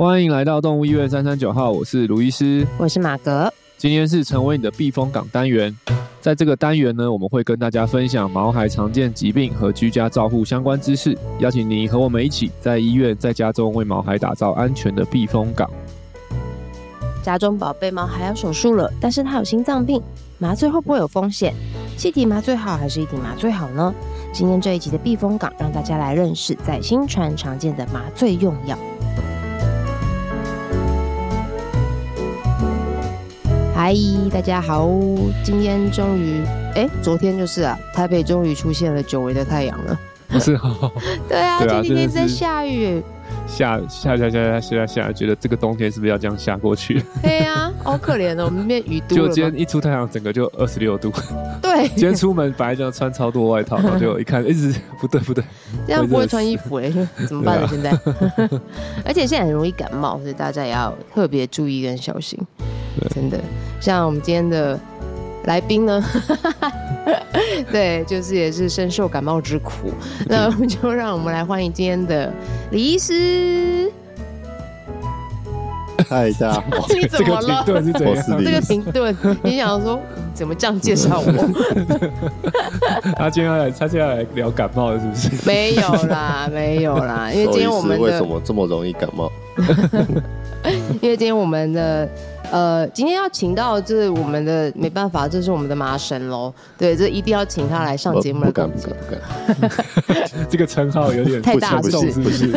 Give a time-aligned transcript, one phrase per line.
[0.00, 3.52] 欢迎来到动物医院三三九号，我是卢医师，我是马格。
[3.76, 5.76] 今天是成为你的避风港单元，
[6.22, 15.70] 在这个单元呢，我们会跟大家分享毛孩常见疾病和居家照护相关知识，邀请你和我们一起在医院、在家中为毛孩打造安全的避风港。
[17.22, 20.02] 家中宝贝毛孩要手术了，但是他有心脏病，
[20.38, 21.52] 麻醉会不会有风险？
[21.98, 23.94] 气体麻醉好还是一体麻醉好呢？
[24.32, 28.78] 今天这一集的避风港，让大家来认识在新传常见的麻醉用药。
[33.82, 33.94] 嗨，
[34.30, 34.86] 大家好，
[35.42, 36.42] 今天终于，
[36.74, 39.98] 哎，昨天就是啊，台北终于出现了久违的太阳了。
[40.28, 40.92] 不是哦，
[41.26, 43.02] 对啊，对啊，今天在下雨。
[43.50, 47.02] 下下下下下下下，觉得这个冬天是不是要这样下过去？
[47.22, 49.16] 对呀、啊，好可怜哦，我们变雨都。
[49.16, 51.12] 就今天一出太阳，整个就二十六度。
[51.60, 55.42] 对， 今天出门本来就要穿超多外套，然后就一看，一直不对不对，
[55.86, 56.90] 这样不会穿衣服哎，
[57.26, 57.68] 怎么办呢？
[57.68, 57.90] 现在，
[59.04, 62.38] 而且现在很容易感冒，所以大家也要特别注意跟小心。
[63.10, 63.38] 真的，
[63.80, 64.78] 像我们今天的
[65.44, 66.02] 来宾呢。
[67.72, 69.90] 对，就是也是深受感冒之苦，
[70.26, 72.32] 那我们就让我们来欢迎今天的
[72.70, 73.90] 李医师。
[76.08, 76.62] 嗨，大家好。
[76.94, 77.62] 你怎么了？
[77.66, 78.44] 这个停顿是怎样？
[78.44, 80.00] 这个停顿，你想说
[80.34, 81.32] 怎么这样介绍我？
[83.16, 85.46] 他今天要来，他今天要来聊感冒了是不是？
[85.46, 89.30] 没有啦，没有啦，因为今天我们的为什么这么容易感冒？
[91.00, 92.08] 因为今天我们的。
[92.50, 96.52] 呃，今天要请到就是我们的没办法，这是我们的麻神喽。
[96.76, 98.46] 对，这一定要请他来上节目的。
[98.46, 102.50] 不敢不敢不敢， 这个称号有点太大众，是不是？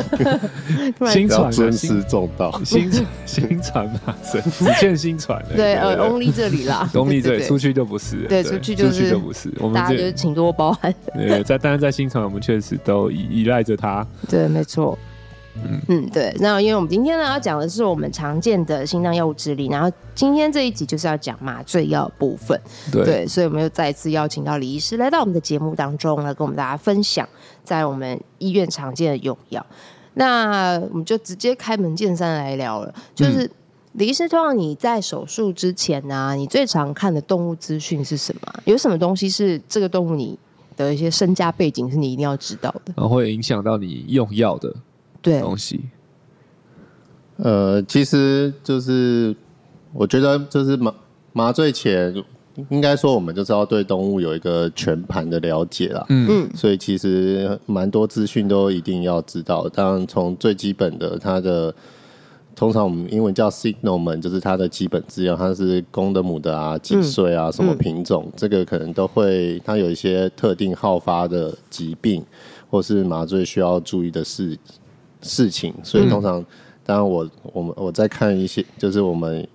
[1.11, 2.91] 新传尊师重道，新
[3.25, 5.44] 新传麻神， 只见新传。
[5.55, 8.25] 对，呃，only 这里啦，only 这里，出去就不是。
[8.27, 9.53] 对，出去就是就不是。
[9.59, 10.94] 我们大家就是请多包涵。
[11.14, 14.05] 对，在但是在新传，我们确实都依依赖着他。
[14.30, 14.97] 对，没错。
[15.55, 22.59] 嗯嗯，对，那因为我们今天呢要讲的是我们常见的心脏药物治理，然后今天这一集就是要讲麻醉药部分，
[22.91, 27.27] 对，对，所以我们又再次邀请到李医师来到我们的节目当中来跟我们大家分享
[27.63, 29.63] 在我们医院常见的用药。
[30.15, 33.52] 那我们就直接开门见山来聊了，就是、嗯、
[33.93, 38.53] 李医师，通常你在手术之前呢、啊，你最常看的动物资讯是什么？
[38.65, 40.37] 有什么东西是这个动物你
[40.75, 44.73] 的一些身家背景是你一定要知道的，然后会影响到你用药的。
[45.23, 45.80] 对东西，
[47.38, 49.36] 呃，其实就是
[49.94, 50.94] 我觉得，就是麻
[51.32, 52.14] 麻醉前，
[52.70, 56.06] 应该说我们就是要对动物有一个全盘的了解啦。
[56.10, 59.67] 嗯，所以其实蛮多资讯都一定要知道。
[59.70, 61.73] 当然，从最基本的它的，
[62.55, 72.23] 通常我们英文叫 Signalment，就是它的基本资料，它是公的母的啊，几岁啊，什么品种，这个可能都会，它有一些特定好发的疾病，
[72.70, 74.55] 或是麻醉需要注意的事。
[75.23, 76.45] 事情，所以通常，
[76.86, 79.48] 当然我我们我在看一些，就是我们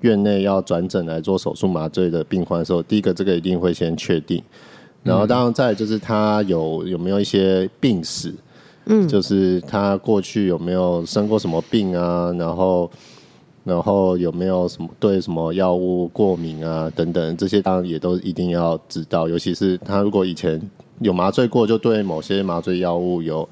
[0.00, 4.42] 院内要转诊来做手术麻醉的病患的时候，第一个这个一定会先确定，
[5.02, 8.34] 然后当然再就是他有有没有一些病史，
[8.86, 12.90] 嗯，就是他过去有没有生过什么病啊，然后
[13.64, 20.60] 然后有没有什么对什么药物过敏啊等等，这些当然也都一定要知道，尤其是他如果以前
[21.00, 23.48] 有麻醉过，就对某些麻醉药物有。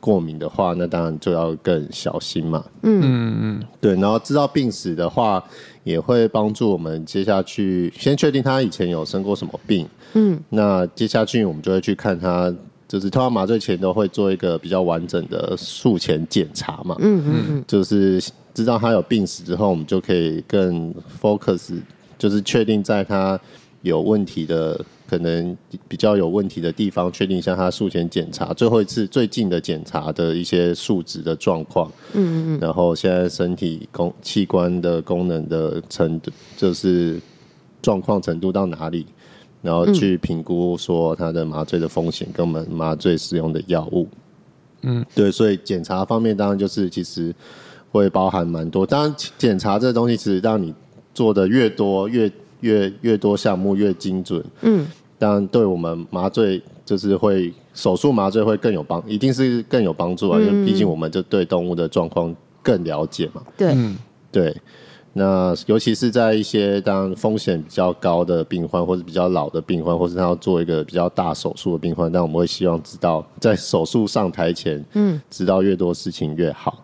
[0.00, 2.64] 过敏的话，那当然就要更小心嘛。
[2.82, 3.94] 嗯嗯嗯，对。
[3.96, 5.44] 然后知道病史的话，
[5.84, 9.86] 也会帮助我们接下去先确定他以前有生过什么病。
[10.14, 12.52] 嗯，那接下去我们就会去看他，
[12.88, 16.96] 就是通常麻醉前都会做一个比较完整的术前检查嘛。
[16.98, 18.20] 嗯嗯嗯，就是
[18.54, 21.78] 知道他有病史之后，我们就可以更 focus，
[22.18, 23.38] 就是确定在他
[23.82, 24.82] 有问题的。
[25.10, 25.56] 可能
[25.88, 31.90] 比较有问题的地方，确定一下他术前检查最后一次最近的检查的一些数值的状况。
[32.12, 37.20] 嗯嗯，然后现在身体功器官的功能的程度，就是
[37.82, 39.04] 状况程度到哪里，
[39.62, 44.06] 然后去评估说他的麻醉的风险跟我们麻醉使用的药物。
[44.82, 47.34] 嗯，对，所以检查方面当然就是其实
[47.90, 48.86] 会包含蛮多。
[48.86, 50.72] 当然检查这东西，其实让你
[51.12, 52.30] 做的越多越
[52.60, 54.44] 越越多项目越精准。
[54.60, 54.86] 嗯。
[55.20, 60.38] 当然，对我们麻醉就是会手术麻醉会更有帮，一定是更有帮助啊！
[60.40, 63.42] 嗯、因为毕竟我们就对动物的状况更了解嘛。
[63.54, 63.76] 对，
[64.32, 64.56] 对。
[65.12, 76.82] 那尤其是在一些当风险比较高的病患，或者比较老的病患，或是他要做一个比较大手术的病患，但我们会希望知道在手术上台前，嗯，知道越多事情越好。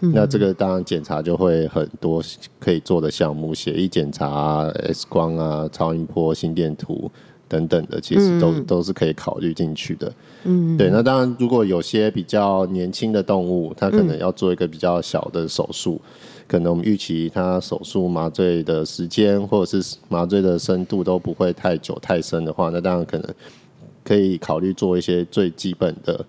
[0.00, 2.22] 嗯、那这个当然检查就会很多
[2.58, 7.10] 可以做的项目，血液检查、X 光啊、超音波、心电图。
[7.48, 10.12] 等等的，其实都、嗯、都是可以考虑进去的。
[10.44, 10.90] 嗯，对。
[10.90, 23.34] 那当然，如果有些比较年轻的动物，它可能要做一个比较小的手术，嗯、可能我们预期它手术麻醉的时间或者是麻醉的深度都不会太久太深的话，那当然可能
[24.04, 26.24] 可以考虑做一些最基本的，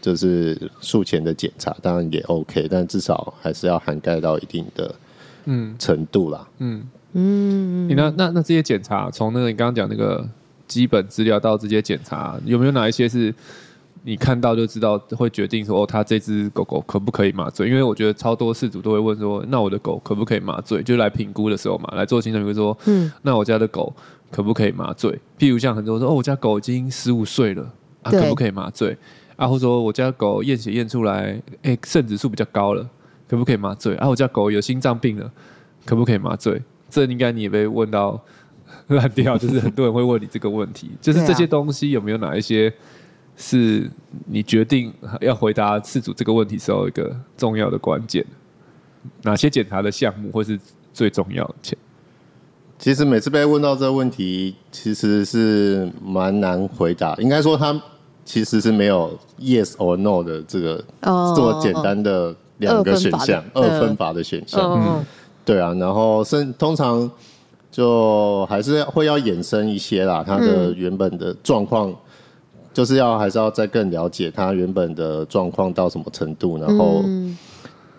[0.00, 4.94] 就是术前的检查，当然也 OK，但至少还是要涵盖到一定的
[5.44, 6.48] 嗯程度啦。
[6.58, 6.82] 嗯。
[7.14, 10.26] 嗯，你那那那这些检查，从那个你刚刚讲那个
[10.66, 13.34] 基本资料到这些检查，有没有哪一些是
[14.02, 17.68] 你看到就知道会决定说哦，他这只狗狗可不可以麻醉？
[17.68, 20.82] 因为我觉得超多事主都会问说，那我的狗可不可以麻醉？
[20.82, 23.94] 就来评估的时候嘛，来做行政会说，嗯，那我家的狗
[24.30, 25.12] 可不可以麻醉？
[25.38, 27.62] 譬如像很多人说，哦，我家狗已经十五岁了
[28.02, 28.96] 啊，可不可以麻醉？
[29.36, 32.88] 啊，或者说我家狗验血验出来，哎，肾指数比较高了，
[33.32, 33.94] 可不可以麻醉？
[33.96, 35.32] 啊，我家狗有心脏病了，
[35.86, 36.60] 可不可以麻醉？
[36.90, 38.22] 这应该你也被问到
[38.88, 42.70] 烂掉，就是很多人会问你这个问题， 就是这些东西有没有哪一些
[43.34, 43.90] 是
[44.26, 44.92] 你决定
[45.22, 48.22] 要回答饲主这个问题时候一个重要的关键？
[49.22, 50.60] 哪些检查的项目会是
[50.92, 51.74] 最重要的？
[52.78, 57.14] 其实每次被问到这个问题，其实是蛮难回答。
[57.14, 57.80] 应该说，他
[58.26, 64.72] 其实是没有 yes or no 的这个这么简单的两个选项，二分法的选项。
[64.72, 65.04] 嗯。
[65.44, 67.10] 对啊，然后是通常
[67.68, 71.96] 就还是会要衍生一些啦，他的原本的状况，嗯、
[72.72, 77.04] 就是要还是要再更了解他原本的状况到什么程度，然后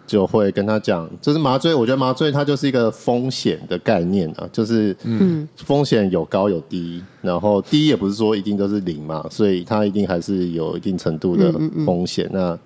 [0.08, 11.52] 就会跟他讲，就是麻醉，我觉得麻醉它就是一个风险的概念啊，就是嗯，风险有高有低，然后低也不是说一定都是零嘛，所以它一定还是有一定程度的
[11.86, 12.58] 风险，那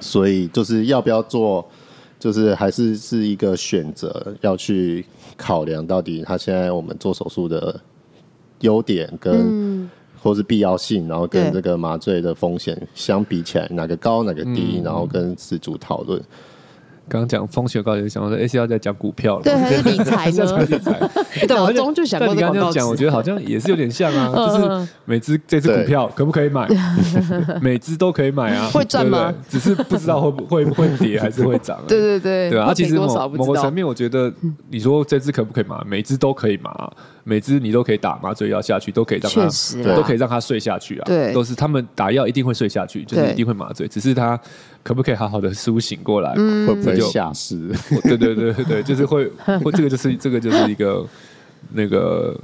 [0.00, 1.68] 所以就是要不要做？
[2.20, 5.06] 就是还是是一个选择，要去
[5.36, 7.80] 考量到底他现在我们做手术的
[8.58, 9.88] 优点跟
[10.20, 16.20] 或是必要性，然后跟这个麻醉的风险相比起来，哪个高哪个低，然后跟自主讨论。
[17.08, 20.58] 刚刚讲风雪高，就想说 A C 要在讲股票了，对，还是理财呢？
[20.68, 21.00] 理财，
[21.48, 22.34] 对，我中就想过。
[22.34, 26.68] 你刚刚讲，我觉得好像也是有点像啊， 就是每只这只股票可不可以买？
[27.62, 29.32] 每只都可以买啊，会赚吗？
[29.48, 31.78] 只是不知道会不会会跌还是会涨。
[31.88, 32.72] 对对对，对啊。
[32.74, 34.32] 其实某某个层面，我觉得
[34.68, 35.76] 你说这只可不可以买？
[35.86, 36.70] 每只都可以买，
[37.24, 41.04] 每只你都可以打麻醉药下去，都可以让它，都可以让它睡下去啊。
[41.06, 44.38] 对，都是他们打药一定会睡下去，就是一定会麻醉，只是它。
[44.88, 46.32] 可不可以好好的苏醒过来？
[46.38, 47.70] 嗯、会不会吓死？
[48.04, 49.30] 对对对对，就是会，
[49.62, 51.06] 会这个就是这个就是一个
[51.74, 52.34] 那个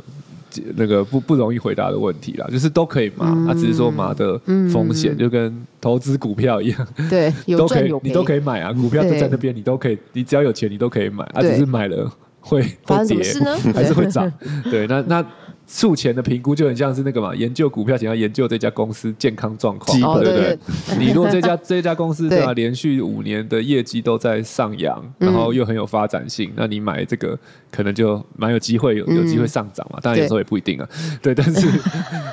[0.76, 2.46] 那个不不容易回答的问题啦。
[2.52, 4.38] 就是都可以麻，嗯、啊，只是说麻的
[4.70, 13.22] 风险就跟投资股票一样，对， 都可以，你都可以买啊，股票就在那边，你都可以，你只要有钱，你都可以买，啊，只是买了会会跌
[13.74, 14.30] 还是会涨？
[14.70, 15.24] 对，那那。
[15.66, 20.58] 术前的评估就很像是那个嘛，研究股票前要研究这家公司健康状况，对不对？
[20.98, 27.38] 你如果这家 这家公司对吧，连续五年的业绩都在上扬，然后又很有发展性，那你买这个
[27.70, 29.98] 可能就蛮有机会有有机会上涨嘛。
[30.02, 30.88] 当然有时候也不一定啊，
[31.22, 31.66] 对，但是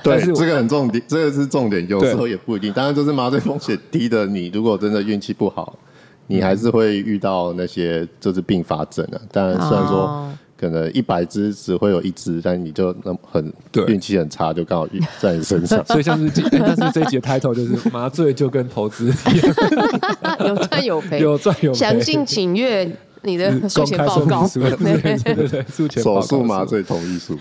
[0.03, 2.73] 对，这个很重点，这个是重点，有时候也不一定。
[2.73, 5.79] 当然就是麻醉风险低的，你如果真的运气不好，
[6.27, 9.21] 你还是会遇到那些就是并发症啊。
[9.31, 10.29] 当然虽然说。
[10.61, 13.51] 可能一百只只会有一只，但你就那么很
[13.87, 15.83] 运气很差，就刚好遇 在你身上。
[15.87, 19.55] 所以像是这，但是这一集的 title 就是 麻醉就跟投资一样，
[20.47, 21.77] 有赚有赔，有赚有赔。
[21.79, 22.87] 详情请阅
[23.23, 24.47] 你的术前报告。
[24.47, 27.35] 对对对，术前手术麻醉同意书，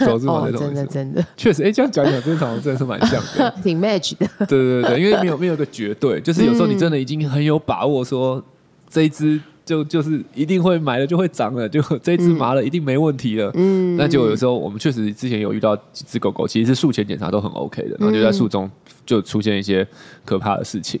[0.00, 4.28] 手术麻醉同意书，真的真的，确实，哎，这样讲讲，真的真的是蛮像的，挺 match 的。
[4.46, 8.44] 对对对，因为没有没有个绝对，就是有时候你真的已经很有把握说
[8.90, 9.40] 这一支。
[9.66, 13.50] 就就是一定会买了就会长了，就这只麻了一定没问题了。
[13.54, 18.70] 嗯，那就有时候我们确实之前有遇到几只狗狗，其实是术前检查都很 OK 的，然后就在术中
[19.04, 19.86] 就出现一些
[20.24, 21.00] 可怕的事情。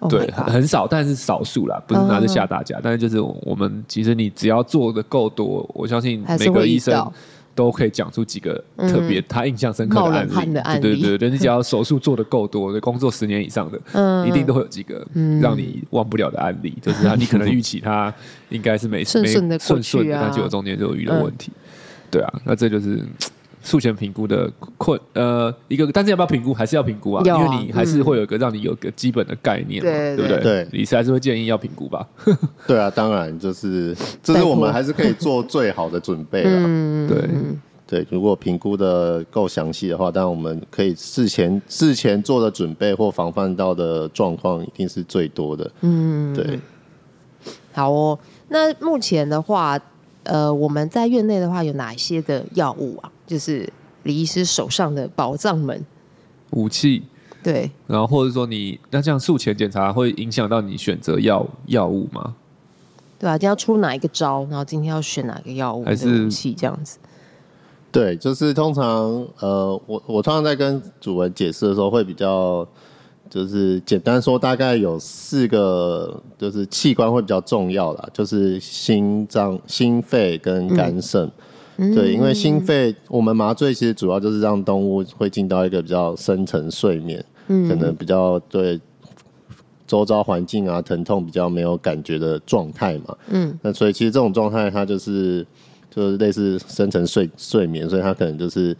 [0.00, 2.78] 嗯、对，很少，但是少数啦，不是拿着吓大家。
[2.78, 7.12] 嗯、但是就是我们其实你只要做的够多，我相信每个医生。
[7.54, 10.16] 都可以讲出几个特别他印象深刻的
[10.62, 15.06] 案例，对对对，你只要手术做的够多， 工作十年以上的，一定都会有几个
[15.40, 18.12] 让你忘不了的案例，就是他你可能预期他
[18.48, 21.52] 应该是没顺顺的顺顺的，但结果中间就有遇到问题，
[22.10, 23.00] 对啊，那这就是。
[23.64, 27.22] 术前评估的困呃一个，但是要不要评估还是要评估啊？
[27.24, 30.40] 因为你还是会有一个让你有个基本的概念嘛，对不对？
[30.42, 32.06] 对，理师还是会建议要评估吧。
[32.68, 37.08] 对啊，当然就是，这是我们还是可以做最好的准备了。
[37.08, 37.28] 对
[37.86, 45.70] 对，如果评估的够详细的话，当然我们可以事前事前做的准备或防范到的状况一定是最多的。
[45.80, 46.60] 嗯，对。
[47.72, 48.18] 好哦，
[48.48, 49.78] 那目前的话，
[50.24, 53.10] 呃，我们在院内的话有哪些的药物啊？
[53.26, 55.84] 就是李医师手上的宝藏们
[56.50, 57.04] 武器。
[57.42, 62.34] 对，然后或者说你那这样术前检查会影响到你选择药药物吗？
[63.18, 66.98] 对啊，今天要出哪一个招，然后今天要选哪个药物还是武器这样子？
[67.92, 68.84] 对，就是通常
[69.40, 72.66] 呃，我我通常在跟主文解释的时候会比较，
[73.34, 81.28] 就是简单说，大概有四个就是器官会比较重要啦，就是心脏、心肺跟肝肾。
[81.78, 81.92] 嗯。
[81.92, 88.80] 对，因为心肺，我们麻醉其实主要就是让动物会进到一个比较深层睡眠，嗯，可能比较对
[89.84, 95.44] 周遭环境啊疼痛比较没有感觉的状态嘛，嗯，那所以其实这种状态它就是
[95.90, 98.76] 就是类似深层睡睡眠，所以它可能就是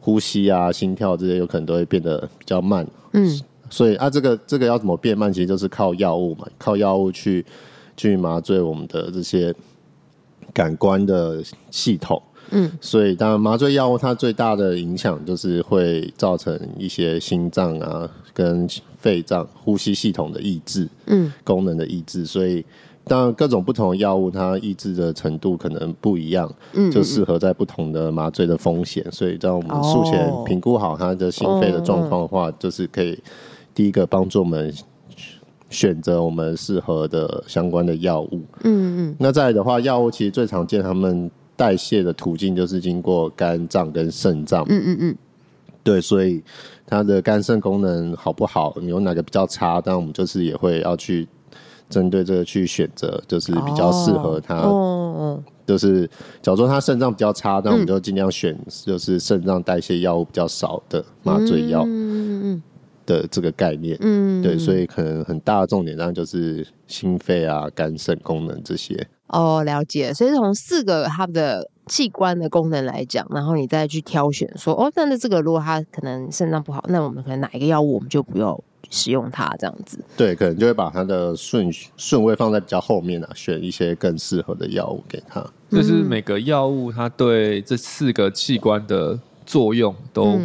[0.00, 7.44] 呼吸啊、心跳这些有可能都会变得比较慢，嗯，所以啊，这个这个要怎么变慢，其实就是靠药物嘛，靠药物去
[7.96, 9.54] 去麻醉我们的这些
[10.52, 12.22] 感官的系统。
[12.50, 22.24] 嗯，所以当然麻醉药物它最大的影响就是会造成一些心脏啊跟肺脏呼吸系统的抑制，嗯，功能的抑制。
[22.24, 22.64] 所以
[23.04, 29.04] 当然各种不同的药物它抑制的程度可能不一样，嗯，就适合在不同的麻醉的风险。
[29.12, 33.18] 所以在我们术前评估好他的心肺的状况的话，就是可以
[33.78, 34.74] 第一个帮助我们
[35.70, 38.42] 选择我们适合的相关的药物。
[38.64, 41.30] 嗯嗯，那再来的话，药物其实最常见他们。
[41.56, 44.64] 代谢的途径就是经过肝脏跟肾脏。
[44.68, 45.16] 嗯嗯嗯。
[45.82, 46.40] 对，所以
[46.86, 49.80] 它的肝肾功能好不好，有哪个比较差？
[49.84, 51.26] 但我们就是也会要去
[51.90, 54.54] 针对这个去选择，就是比较适合它。
[54.54, 55.42] 哦。
[55.66, 56.06] 就是
[56.40, 58.56] 假如说它肾脏比较差，那我们就尽量选
[58.86, 61.82] 就是肾脏代谢药物比较少的麻醉药。
[61.82, 62.07] 嗯嗯嗯。
[63.08, 63.96] 的这个概念。
[64.00, 64.42] 嗯。
[64.42, 69.08] 对，所以可能很大的重点当然就是心肺啊、肝肾功能这些。
[69.28, 70.12] 哦，了解。
[70.12, 78.58] 所以从四个它的器官的功能来讲，然后你再去挑选说，哦，那那这个如果它可能肾脏不好，那我们可能哪一个药物我们就不要
[78.90, 79.98] 使用它这样子。
[80.16, 85.44] 对，可能就会把它的顺顺位放在比较后面啊，选一些更适合的药物给它。
[85.70, 90.38] 就是每个药物它对这四个器官的作用都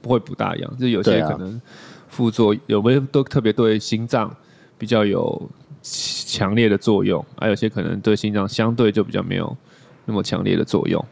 [0.00, 1.60] 不会不大一样，嗯、就有些可能
[2.20, 4.34] 副作用有没有都特别对心脏
[4.76, 5.50] 比较有。
[5.82, 9.56] 强烈的作用，还有些可能对心脏相对就比较没有
[10.04, 11.02] 那么强烈的作用，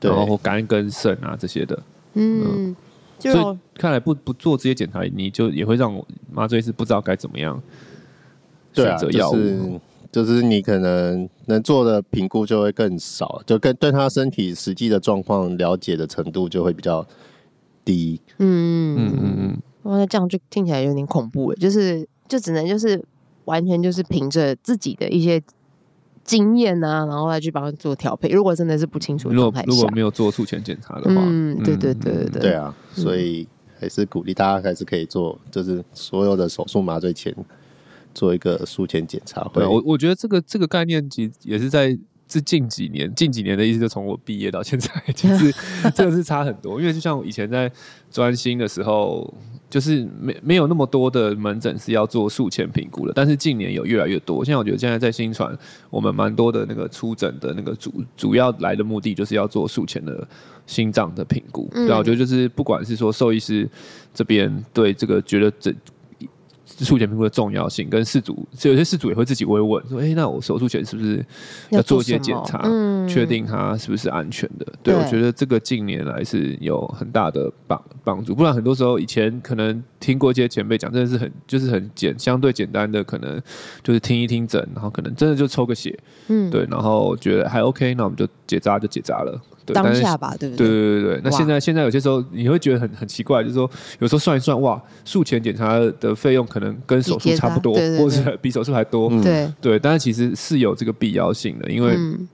[0.00, 1.82] 对，然后肝跟肾啊这些的，
[2.14, 2.76] 嗯，嗯
[3.18, 7.62] 就所以看来不不做这些检查，你就也会让我麻醉师不知道该怎么样
[8.72, 9.80] 选择药物，对啊，
[10.10, 17.06] 就是，就是你可能能做的评估就会更少，就跟对他身体实际的状况了解的程度就会比较
[17.84, 23.02] 低，嗯嗯嗯嗯，哇，那这样就听起来有点恐怖诶，就是就只能就是。
[23.46, 25.40] 完全就是凭着自己的一些
[26.24, 28.28] 经验啊，然后来去帮他做调配。
[28.30, 33.46] 如果真的是不清楚的状态下，如果如果没有做术前检查的话，嗯，对对对对对，对啊，所以
[33.78, 37.32] 还是鼓励大家还是可以做，就是所有的手术麻醉前
[38.12, 39.48] 做一个术前检查。
[39.54, 41.96] 对，我我觉得这个这个概念其实也是在。
[42.28, 45.54] 是近几年，近几年的意思，就从我毕业到现在，其实
[45.94, 46.80] 这个是差很多。
[46.80, 47.70] 因为就像我以前在
[48.10, 49.32] 专心的时候，
[49.68, 53.12] 就是没没有那么多的门诊是要做术前评估的。
[53.14, 54.44] 但是近年有越来越多。
[54.44, 55.56] 现在我觉得现在在新传，
[55.90, 60.26] 我们蛮多的那个出诊的那个主主要来的目的，就是要做术前的
[60.66, 61.68] 心脏的评估。
[61.72, 63.68] 对，我觉得就是不管是说兽医师
[64.14, 65.74] 这边对这个觉得这。
[66.84, 71.24] 术前评估的重要性，跟事主，有些事主也会自己会问说：“哎、欸，那我手术前是不是
[71.70, 72.58] 要做一些检查，
[73.08, 78.34] 确、嗯、定它是不是安全的？”对，对我觉得这个近年来是有很大的帮帮助。
[78.34, 83.40] 不然很多时候以前可能听过一些前辈讲，真的是很就是很简相对简单的，可能
[83.82, 85.98] 就是听一听诊，然后可能真的就抽个血，
[86.28, 89.40] 嗯，对，然后觉得还 OK，那我们就结扎就结扎了。
[89.64, 90.68] 对当下吧，对不对？
[90.68, 91.20] 对对对对。
[91.24, 99.08] 那现在现在有些时候你会觉得很很奇怪，就是说有时候算一算，哇，术前检查的费用可能跟手术差不多，对对对或者比手术还多。
[99.22, 102.28] 对、嗯、对，但是其实是有这个必要性的，因为、嗯、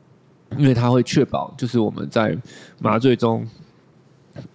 [0.58, 2.36] 因为它会确保就是我们在
[2.80, 3.46] 麻醉中。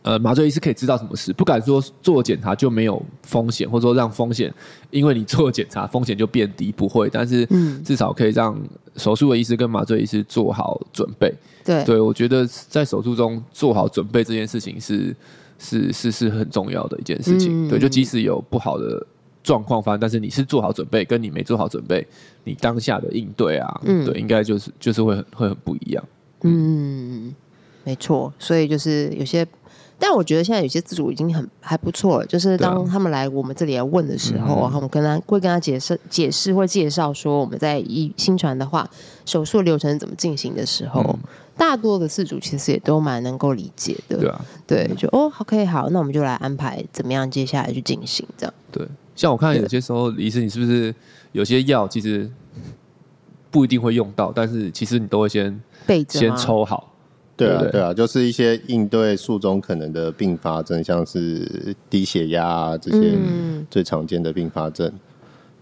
[0.01, 4.51] 呃，麻醉医师可以知道什么事，不敢说做检查就没有风险，或者说让风险
[4.89, 7.09] 因为你做检查 风险就变低，不会。
[7.11, 7.45] 但是
[7.83, 8.59] 至少可以让
[8.95, 11.31] 手术的医师跟麻醉医师做好准备。
[11.63, 15.15] 对，对我觉得在手术中做好准备这件事情是
[15.59, 17.67] 是是是很重要的一件事情。
[17.67, 19.05] 嗯、对，就即使有不好的
[19.43, 22.07] 状况发生，但是你是做好准备，跟你没做好准备，
[22.43, 26.03] 你当下的应对啊，嗯、对，应该就是就是会很会很不一样。
[26.41, 27.35] 嗯，
[27.83, 28.33] 没错。
[28.39, 29.45] 所以就是有些。
[29.99, 38.87] 但我觉得现在有些自主已经很还不错了，就是当他们来我们这里来问的时候，啊、然后我们跟他会跟他解释解释或介绍说我们在一新传的话，
[39.25, 41.19] 手术流程怎么进行的时候，嗯、
[41.57, 44.17] 大多的饲主其实也都蛮能够理解的。
[44.19, 48.53] 对啊，对，就哦，OK，好，那我们就来安排怎么样接下来去进行这样。
[48.71, 50.93] 对，像我看有些时候，李医生，你是不是
[51.31, 52.29] 有些药其实
[53.49, 56.86] 不一定会用到，但是其实你都会先备着，先抽好。
[57.37, 63.15] 对啊，对啊，就是一些应对术中可能的并发症，像是低血压啊这些
[63.69, 64.91] 最常见的并发症。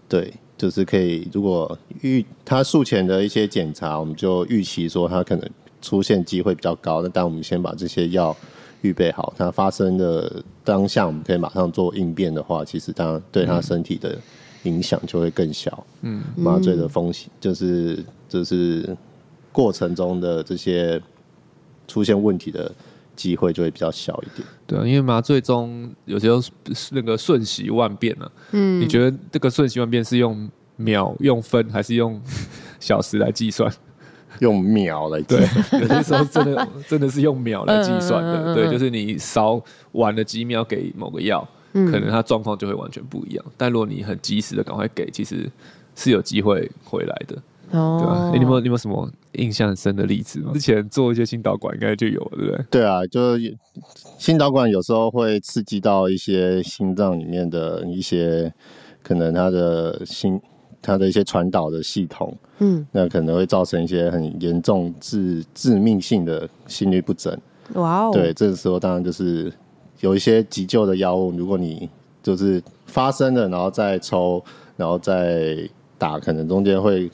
[0.08, 5.46] 对，就是可以如果预他术前的一些检查，我们就预期说他可能
[5.82, 7.02] 出现机会比较高。
[7.02, 8.34] 那但我们先把这些药
[8.80, 14.16] 预备好，它发生的当下我们可以马上做应变的话，其实当然对他身体的
[14.62, 15.86] 影响就会更小。
[16.00, 18.96] 嗯，麻醉的风险就是就是
[19.52, 20.98] 过程中的这些。
[21.86, 22.70] 出现问题的
[23.14, 24.46] 机会就会比较小一点。
[24.66, 26.40] 对啊，因为麻醉中有时候
[26.90, 28.30] 那个瞬息万变啊。
[28.52, 32.20] 嗯，你觉得这个瞬息万变是用秒、用分还是用
[32.78, 33.72] 小时来计算？
[34.40, 35.70] 用秒来计算。
[35.70, 38.34] 对，有些时候真的真的是用秒来计算的。
[38.34, 39.58] 嗯嗯嗯嗯对，就是你少
[39.92, 43.44] 晚了几秒给某个药，嗯、可能它状况就会完全不一样。
[43.56, 45.50] 但如果你很及时的赶快给，其实
[45.94, 47.42] 是有机会回来的。
[47.70, 48.30] 哦，对吧？
[48.34, 50.52] 你有没有你有没有什么印象很深的例子吗？
[50.52, 52.64] 之前做一些心导管应该就有了，对不对？
[52.70, 53.56] 对啊，就是
[54.18, 58.52] 心导管有时候会刺激到一些心脏里面的一些
[59.02, 60.40] 可能它的心
[60.82, 67.36] 它的一些传导的系统，嗯，那可能会造成一些很严重致致命性的心律不整。
[67.74, 69.52] 哇哦，对，这个时候当然就是
[70.00, 71.88] 有一些急救的药物，如果你
[72.22, 74.42] 就是发生了，然后再抽，
[74.76, 77.10] 然后再打，可能中间会。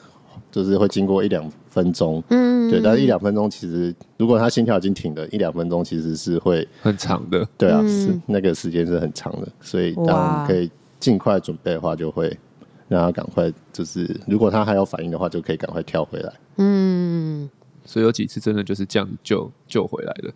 [0.52, 12.38] 就是会经过一两分钟，嗯，对，但是一两分钟其实，如果他心跳已经停了，一两分钟其实是会很长的，对啊，是那个时间是很长的，所以当可以尽快准备的话，就会
[12.86, 17.48] 让他赶快，就是如果他还有反应的话，就可以赶快跳回来，嗯，
[17.86, 20.30] 所以有几次真的就是这样救救回来的。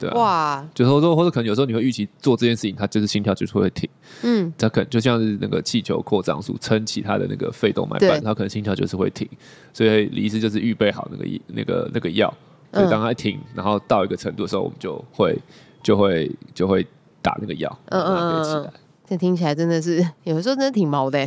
[0.00, 0.68] 对啊，哇！
[0.74, 3.88] 就是说或者可能有时候你会预期做这件事情，它就是心跳就是会停，
[4.22, 9.28] 嗯，它可能就像是那个气球扩张术撑起它的那个肺动脉瓣，它可能心跳就是会停，
[9.74, 12.32] 所以李医师就是预备好那个那个那个药，
[12.72, 15.38] 所以当它停，然后到一个程度的时候，我们就会
[15.82, 16.86] 就会就会
[17.20, 18.72] 打那个药，嗯嗯嗯，
[19.06, 21.26] 这听起来真的是有的时候真的挺毛的，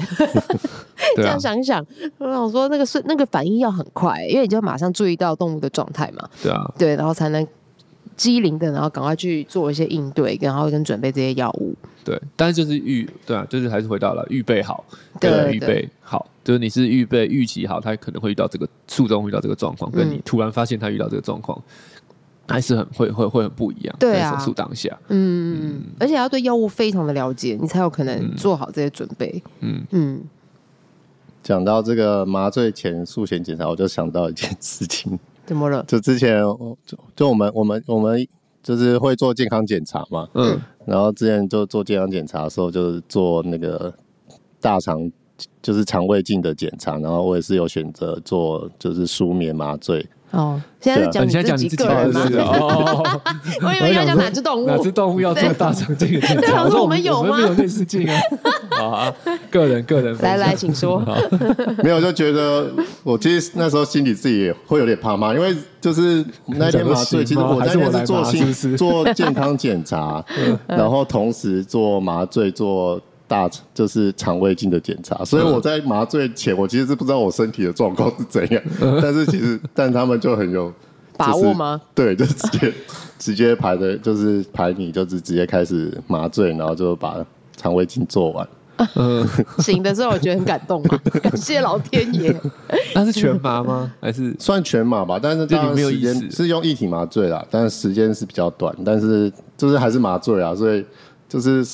[1.15, 1.85] 这样想一想，
[2.17, 7.47] 我想说那个是那个反应要很快，因为你就马上注意到动物的状态嘛，对啊，对，然后才能。
[8.15, 11.75] 机灵的，然后赶快去做一些应对，然后跟准备这些药物。
[12.03, 14.83] 对，但是就是预，对啊，就是还是回到了预备好，
[15.19, 21.61] 对，预备好，就是你是预备预期好，他可能会遇到这个术中遇到这个状况，跟你突然发现他遇到这个状况，
[22.47, 23.95] 还是很会会会很不一样。
[23.99, 29.41] 对啊，手术当下，嗯，而且要对药物非常的了解，你才有可能做好这些准备。
[29.61, 30.21] 嗯嗯。
[31.41, 35.19] 讲到这个麻醉前术前检查，我就想到一件事情。
[35.45, 35.83] 怎么了？
[35.87, 36.41] 就之前
[36.85, 38.27] 就就我们我们我们
[38.61, 43.93] 就是会做健康检查嘛，嗯，然后之前就做健康检查的时候，就是做那个
[44.61, 45.11] 大肠
[45.61, 50.07] 就是肠胃镜的检查，然后我也是有选择做就是舒眠麻醉。
[50.33, 52.27] 哦，现在是讲你自己个人吗？
[52.39, 53.21] 哦，
[53.61, 54.67] 我以为要讲哪只动物？
[54.67, 56.19] 哪只动物要做大肠镜？
[56.19, 57.37] 对，我说我们有吗？
[57.37, 58.19] 没有类似镜啊。
[58.81, 59.13] 啊，
[59.51, 61.03] 个人个人，来来，请说。
[61.83, 62.67] 没有，就觉得
[63.03, 70.25] 我其实那时候心里自己也会有点怕嘛，因为就是那天麻醉，其实我那天是做心做健康检查，
[70.67, 72.99] 然后同时做麻醉做。
[73.27, 78.61] 大就是肠胃镜的检查，所以我在麻醉前，我其实是不知道我身体的状况是怎样。
[79.01, 80.71] 但是其实，但他们就很有
[81.17, 81.81] 把握吗？
[81.95, 82.73] 对，就直接
[83.17, 87.25] 直接排的，就是排你，就是直接开始麻醉，然后就把
[87.57, 88.47] 肠胃镜做完。
[88.95, 89.25] 嗯，
[89.59, 92.35] 醒的时候我觉得很感动啊， 感谢老天爷。
[92.93, 93.91] 那是全麻吗？
[93.99, 95.17] 还是算全麻吧？
[95.19, 100.85] 但是这里没有时间是用一体麻醉啦，但是时间是比较短，但是就是还是麻醉啊，所以
[101.27, 101.65] 就是。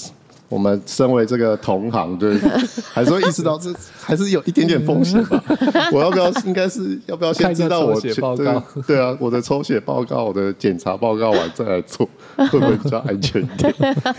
[0.50, 2.36] 我们身为这个同行，对，
[2.92, 5.42] 还是会意识到这还是有一点点风险吧。
[5.94, 6.30] 我要不要？
[6.46, 8.64] 应该是要不要先知道我血报告？
[8.88, 13.74] 对啊，我的抽血报告、我的检查报告完再来做，会不会比较安全一点？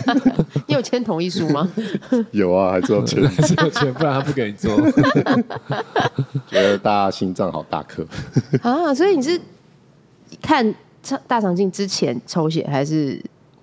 [0.67, 1.69] 你有签同意书吗？
[2.31, 4.71] 有啊，还是要签，还是要签，不然他不给你做。
[6.47, 8.05] 觉得大家心脏好大颗
[8.61, 8.93] 啊！
[8.95, 9.39] 所以你是
[10.41, 10.73] 看
[11.27, 13.21] 大肠镜之前抽血还是？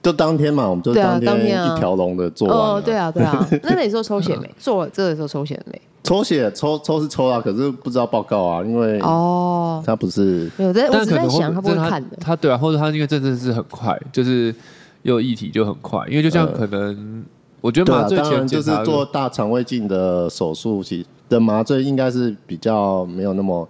[0.09, 2.57] 就当天嘛，我们就当天一条龙的做完。
[2.57, 3.47] 哦，对啊，对啊。
[3.62, 4.51] 那那时候抽血没？
[4.59, 5.79] 做这个时候抽血没？
[6.03, 12.16] 抽血抽抽是抽啊，可是不知道报告啊，因为哦，他不是没有在，我只在想他不会看的。
[12.18, 14.55] 他对啊，或者他因为这真的是很快，就是
[15.03, 17.23] 又议题就很快，因为就像可能，呃、
[17.61, 23.68] 我觉得麻醉前就是做大肠胃镜的手术，其的麻醉应该是比较没有那么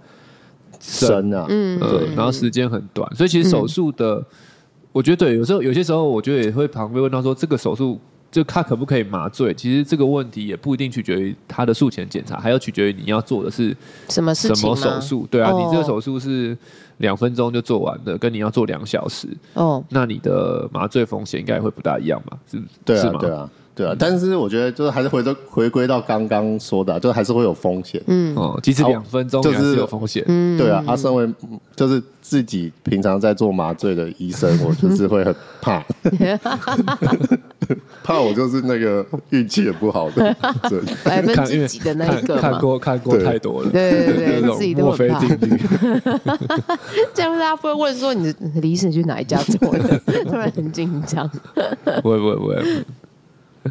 [0.79, 4.25] 深啊，嗯，对，然后时间很短，所以其实手术的，嗯、
[4.99, 8.01] 我觉得对，有时候有些时候，我觉得也会旁边问到说，这个手术
[8.33, 9.55] 就他可不可以麻醉？
[9.55, 13.77] 其实这个问题也不一定取决于他的术前检查，还要取决于你要做的是
[14.09, 15.29] 什么事情什么手术？
[15.31, 16.59] 对啊，哦、你这个手术是。
[16.99, 22.37] 两分钟就做完的，跟你要做两小时，哦，那你的麻醉风险应该会不大一样吧？
[22.51, 23.19] 是，对啊，是吗？
[23.21, 23.95] 对啊，对啊。
[23.97, 28.03] 但是我觉得，就是还是回到回归到刚刚说的，就还是会有风险。
[28.09, 30.25] 嗯，哦，即使两分钟就是有风险。
[30.27, 30.83] 嗯，对啊。
[30.85, 31.33] 他身为
[31.77, 35.85] 就是自己平常在做麻醉的医生，我就是会很怕。
[38.03, 40.35] 怕我就是那个运气也不好的，
[41.05, 45.21] 百分之几的那一个 看过看过太多了，对对对，自己都很怕。
[47.13, 50.01] 这样大家不会问说你的李医生去哪一家做的？
[50.25, 51.29] 突然很紧张。
[52.03, 52.57] 不会不会不会。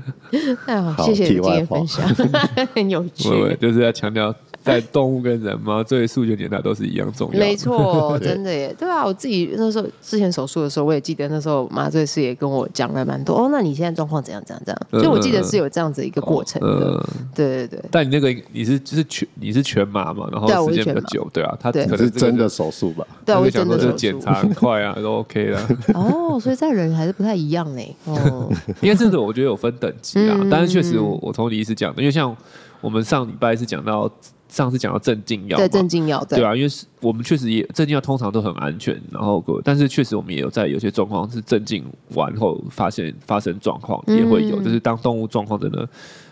[0.65, 2.07] 太好，谢谢你今天分享，
[2.75, 3.55] 很有趣。
[3.61, 4.33] 就是要强调。
[4.67, 5.83] 在动物跟人吗？
[5.87, 7.39] 这些术前检查都是一样重要。
[7.39, 8.75] 没错， 真的耶。
[8.77, 13.35] 对啊，我自己那时候之前手术的时候，我也记得那时候麻醉师也跟我讲了蛮多。
[13.35, 14.43] 哦，那你现在状况怎样？
[14.45, 14.63] 怎样？
[14.65, 15.01] 怎样？
[15.01, 17.03] 所以我记得是有这样子一个过程的。
[17.33, 17.83] 对对对。
[17.89, 20.27] 但你那个你是就是全你是全麻嘛？
[20.31, 23.05] 然后时间比较久，对啊，他可是真的手术吧？
[23.25, 25.67] 对，我真的检查很快啊，都 OK 了。
[25.93, 27.95] 哦，所以在人还是不太一样呢。
[28.05, 28.49] 哦，
[28.81, 30.37] 因为这个我觉得有分等级啊。
[30.51, 32.35] 但是确实，我我从李医师讲的，因为像
[32.81, 34.11] 我们上礼拜是讲到。
[34.49, 41.83] 上次讲到镇静药，对镇静药，对，对啊，因为是我们确实也镇静药通常都很安全，然后但是确实我们也有在有些状况是镇静
[42.13, 45.87] 完后发现发生状况也会有，嗯、就是当动物状况真的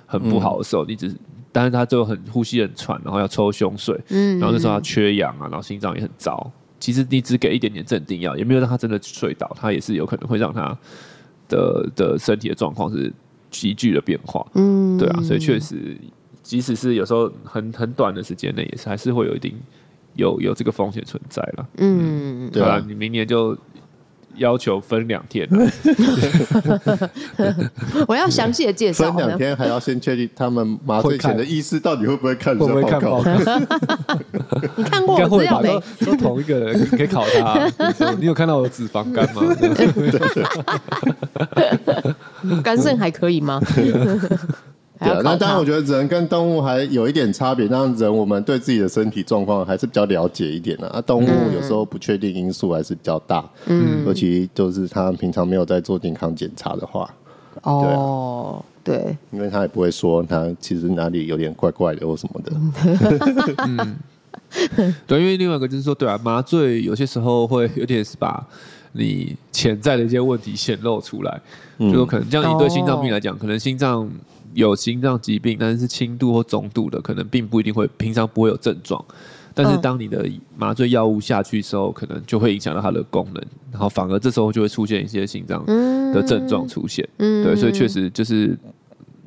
[0.05, 1.15] 很不好的时候，嗯、你只是
[1.51, 6.49] 但是它就很呼吸很喘，然后要抽胸水，嗯，然后那时候它缺氧啊，然后心脏也很糟，
[6.79, 10.77] 其实你只给一点点镇定药，也没有让它真的睡倒，它也是有可能会让它
[11.49, 13.11] 的的身体的状况是
[13.51, 15.97] 急剧的变化，嗯，对啊，所以确实。
[16.45, 19.51] 即使是有时候很很短的时间内，也是还是会有一定
[20.13, 21.67] 有有这个风险存在了。
[21.77, 23.57] 嗯，对啊，你明年就
[24.35, 25.49] 要求分两天。
[28.07, 29.11] 我要详细的介绍。
[29.11, 33.23] 分两天还要先确定他们麻醉前的医师到底会不会看这报告？
[34.77, 35.81] 你看过我资料没？
[36.05, 37.67] 都同一个人，你可以考他。
[38.21, 39.41] 你有看到我的脂肪肝吗？
[42.63, 43.59] 肝肾还可以吗？
[44.99, 47.67] 对啊，那当然，我觉得人跟动物还有一点差别。
[47.67, 51.01] 当然，人我们对自己的身体状况还是比较了解一点的啊。
[51.01, 57.13] 动物有时候不确定因素还是比较大，嗯，尤其就是他平常没有在做健康检查的话，
[57.63, 62.51] 哦，对，因为他也不会说他其实哪里有点怪怪的或什么的。
[63.67, 63.97] 嗯，
[65.05, 68.41] 对，因为另外一个就是说，对啊，麻醉有些时候会有点是把
[68.93, 71.41] 你潜在的一些问题显露出来。
[71.77, 74.09] 就是可能，像你对心脏病来讲，可能心脏
[74.55, 79.03] 有心脏疾病，但是是轻度或中度的，可能并不一定会平常不会有症状。
[79.53, 80.25] 但是当你的
[80.57, 85.65] 麻醉药物下去的时候，可能就会影响到它的功能，然后反而这时候就会出现一些心脏
[86.13, 87.07] 的症状出现。
[87.17, 88.57] 对，所以确实就是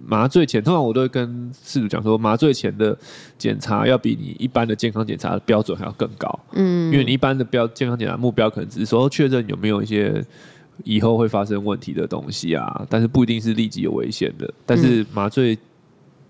[0.03, 2.97] 麻醉前，通常我都会跟事主讲说，麻醉前的
[3.37, 6.41] 检查要比你一般的健康检查的标准还要更高。
[6.53, 10.25] 嗯，因为你一般的标健康检查目标可能只是说确认有没有一些。
[10.85, 14.53] 以后会发生问题的东西啊，但是不一定是立即有危险的。
[14.65, 15.59] 但是麻醉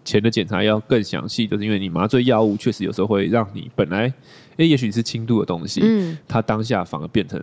[0.05, 4.13] 前的检查要更详细，就是因为你麻醉药物确实有时候会让你本来，
[4.57, 7.43] 哎，也许是轻度的东西，嗯，它当下反而变成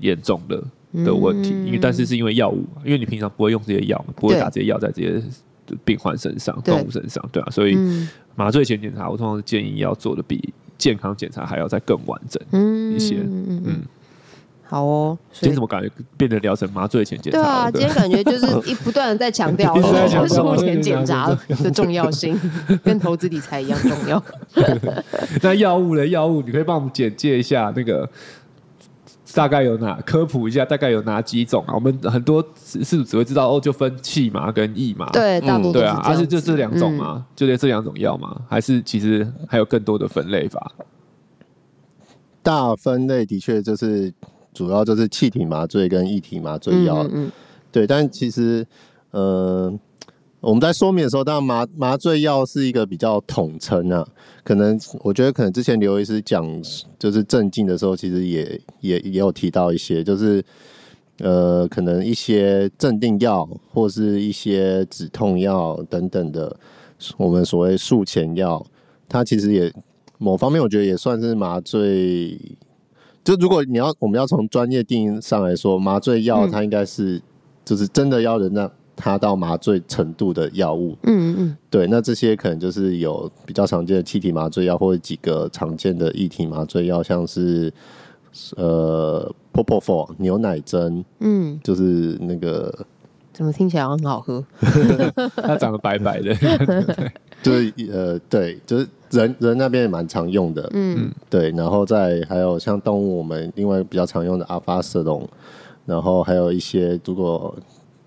[0.00, 0.62] 严重的
[1.04, 1.50] 的问题。
[1.64, 5.22] 因为但是是因为药物，因为你平常不会用这些药，不会打这些药在这些
[5.84, 7.78] 病患身上、动物身上，对啊，所以
[8.34, 12.42] 麻醉前检查，我通常建议要做的比健康检查还要再更完整
[12.92, 13.82] 一些，嗯。
[14.70, 17.40] 好哦，今天怎么感觉变得聊成麻醉前检查？
[17.40, 19.74] 对啊， 今天感觉就是 一不断的在强调
[20.28, 22.40] 术前检查的重要性，
[22.84, 24.22] 跟投资理财一样重要。
[25.42, 26.06] 那药物呢？
[26.06, 28.08] 药物你可以帮我们简介一下那个
[29.34, 31.74] 大概有哪科普一下，大概有哪几种啊？
[31.74, 35.10] 我们很多是不是只会知道哦，就分气麻跟义麻？
[35.10, 37.26] 对，大多对啊，还是就这两种嘛？
[37.34, 38.40] 就这这两种药嘛？
[38.48, 40.70] 还是其实还有更多的分类法？
[42.40, 44.14] 大分类的确就是。
[44.60, 47.32] 主要就是气体麻醉跟液体麻醉药，嗯，嗯，
[47.72, 47.86] 对。
[47.86, 48.66] 但其实，
[49.10, 49.72] 呃，
[50.38, 54.06] 我们在说明的时候，当然麻麻醉药是一个比较统称啊。
[54.44, 56.46] 可能我觉得，可能之前刘医师讲
[56.98, 60.44] 就是镇静的时候，其实也也也有提到一些，就是
[61.20, 66.54] 呃，可能一些镇定药或是一些止痛药等等的，
[67.16, 68.62] 我们所谓术前药，
[69.08, 69.72] 它其实也
[70.18, 72.38] 某方面我觉得也算是麻醉。
[73.30, 77.22] 就如果你要，我们要从专业定义上来说，麻醉药它应该是
[77.64, 80.96] 就是真的要人让他到麻醉程度的药物。
[81.04, 87.72] 嗯嗯，对，那这些可能就是有比较常见的气体麻醉药，或者几个常见的液体麻醉药，像是
[88.56, 92.86] 呃，Propofol 牛奶针，嗯，就是那个。
[93.32, 94.44] 怎么听起来很好喝？
[95.36, 96.34] 它长得白白的，
[97.42, 101.50] 就是呃，对，就是人人那边也蛮常用的，嗯，对。
[101.50, 105.28] 然后再还有像动物，我们另外比较常用的阿法色龙，
[105.84, 107.54] 然后还有一些如果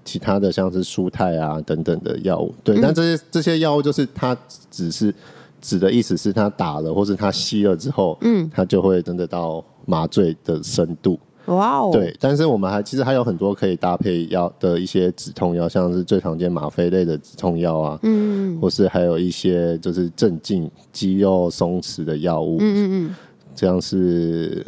[0.06, 2.78] 其他的像是舒泰啊等等的药物，对。
[2.78, 4.38] 嗯、但这些这些药物就是它
[4.72, 5.14] 只是
[5.62, 11.20] 指的意思是它打了或是它吸了之后，嗯，它就会真的到麻醉的深度。
[11.48, 11.90] 哇哦！
[11.92, 23.16] 对，但是我们还其实还有很多可以搭配药的一些止痛药，像是最常见吗啡类的止痛药啊，嗯，或是还有一些就是镇静肌肉松弛的药物，嗯嗯嗯，
[23.54, 24.66] 这样是，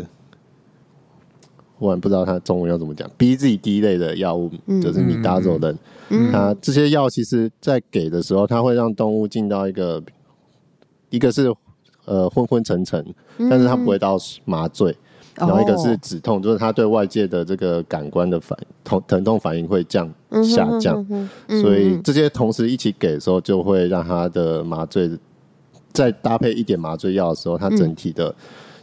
[1.80, 5.74] 我也不知道它中文要怎么讲，BZD 类的药物，嗯就是米达佐登，
[6.10, 10.04] 嗯，它这些药其实在给的时候，它会让动物进到一个，
[11.10, 11.54] 一个是
[12.04, 13.06] 呃昏昏沉沉，
[13.50, 14.94] 但是它不会到麻醉。
[15.36, 20.10] 然后一个是止痛，就是它对外界的这个感官的反痛疼痛反应会降
[20.43, 21.06] 下降，
[21.62, 25.12] 所以这些同时一起给的时候，就会让它的麻醉
[25.91, 28.34] 再搭配一点麻醉药的时候，它整体的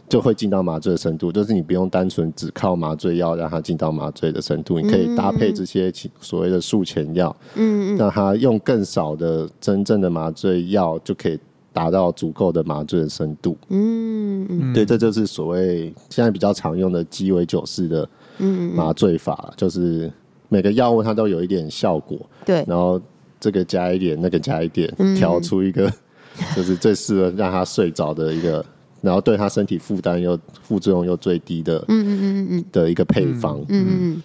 [0.07, 1.31] 就会进到麻醉的深度。
[1.31, 11.39] 就是你不用单纯只靠麻醉药让它进到麻醉的深度，你可以搭配这些所谓的术前药，嗯，让它用更少的真正的麻醉药就可以。
[11.73, 18.07] 达到足够的麻醉的深度，嗯嗯，对，这就是所谓现在比较常用的鸡尾酒式的
[18.73, 20.09] 麻醉法，嗯、就是
[20.49, 23.01] 每个药物它都有一点效果，对，然后
[23.39, 25.91] 这个加一点，那个加一点，调、嗯、出一个
[26.55, 28.63] 就是最适合让他睡着的一个，
[29.01, 34.23] 然后对他身体负担又副作用又最低的，嗯嗯嗯嗯的一个配方，嗯嗯，嗯，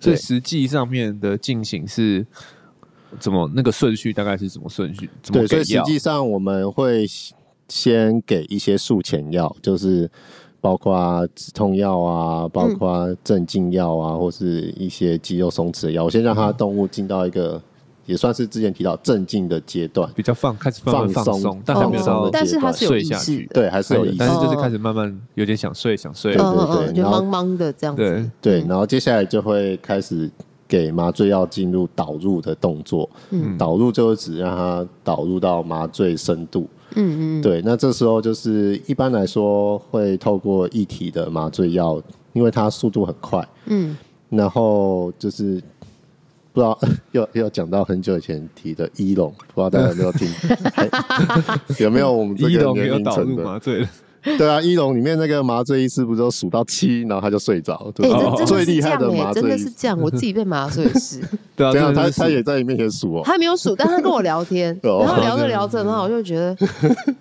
[0.00, 2.26] 所以实际上面的进行是。
[3.18, 5.10] 怎么那个顺序大概是什么顺序？
[5.32, 7.06] 对，所以实际上我们会
[7.68, 10.10] 先给一些术前药，就是
[10.60, 16.04] 包括止痛药啊，包括镇静药啊，或是一些肌肉松弛的药。
[16.04, 17.60] 我先让它动物进到一个
[18.06, 28.02] 也算是之前提到镇静的阶段，比较放开始放松，放松，但还没有到但是它是有睡下去，对，还是有意识，但是就是开始慢慢有点想睡，想睡，对对对，就茫茫的这样子，
[28.40, 30.30] 对对，然后接下来就会开始。
[30.70, 42.00] 给麻醉药进入导入的动作，嗯，导入就是指让它导入到麻醉深度，嗯嗯，对，那这时候就是一般来说会透过液体的麻醉药，
[42.32, 43.96] 因为它速度很快，嗯，
[44.28, 45.60] 然后就是
[46.52, 46.78] 不知道
[47.10, 50.28] 又又讲到很久以前提的伊龙，不知道大家有没有听，
[51.84, 53.42] 有没有我们这个年龄层的？
[53.42, 53.84] 麻醉？
[54.36, 57.90] 对啊，一龙里面那个麻醉医师不是都数到七，然后他就睡着。
[57.94, 58.06] 对，
[58.44, 61.20] 最厉害的麻醉真的是这样，我自己被麻醉师。
[61.56, 63.22] 对啊，他他也在你面前数哦。
[63.24, 66.56] 他没有数，但他跟我聊天，然后聊着聊着，然后我就觉得，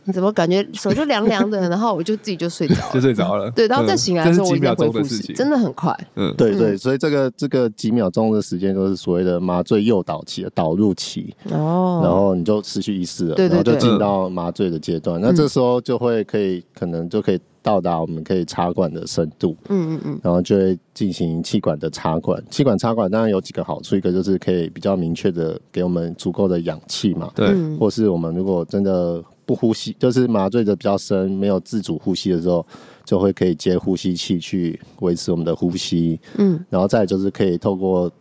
[0.05, 3.49] 你怎么感觉手就凉凉的，然后我就自己就睡着，就睡着了。
[3.51, 5.95] 对，然后再醒来的时候，我应该恢复时，真的很快。
[6.15, 11.33] 嗯，对对，所以这个这个几秒钟的时间都是所谓的麻醉诱导期、导入期。
[11.51, 12.01] 哦。
[12.03, 15.19] 然后你就失去意识了，然后就进到麻醉的阶段。
[15.21, 16.63] 那这时候就会可以。
[16.73, 22.43] 可能就可以到达我们可以插管的深度，嗯嗯嗯，然后就会进行气管的插管。
[22.49, 32.65] 气管插管当然有几个好处，一个就是可以比较明确的给我们足够的氧气嘛，对，或是我们如果真的不呼吸，就是麻醉的比较深，没有自主呼吸的时候，
[33.05, 38.11] 就会可以接呼吸器去维持我们的呼吸，嗯，然后再就是可以透过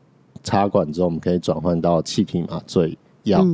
[0.42, 3.46] 插管之后，我们可以转换到气体麻醉药。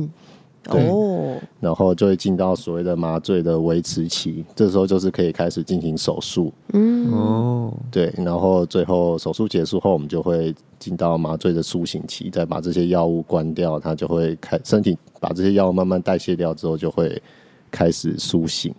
[0.69, 6.51] 哦，然后就会进到所谓的麻醉的维持期，这时候就是可以开始进行手术。
[6.73, 17.21] 嗯，哦，对，然后最后手术结束后，我们就会进到麻醉的苏醒期，再把这些药物关掉，它就会开身体把这些药物慢慢代谢掉之后，就会
[17.69, 18.73] 开始苏醒。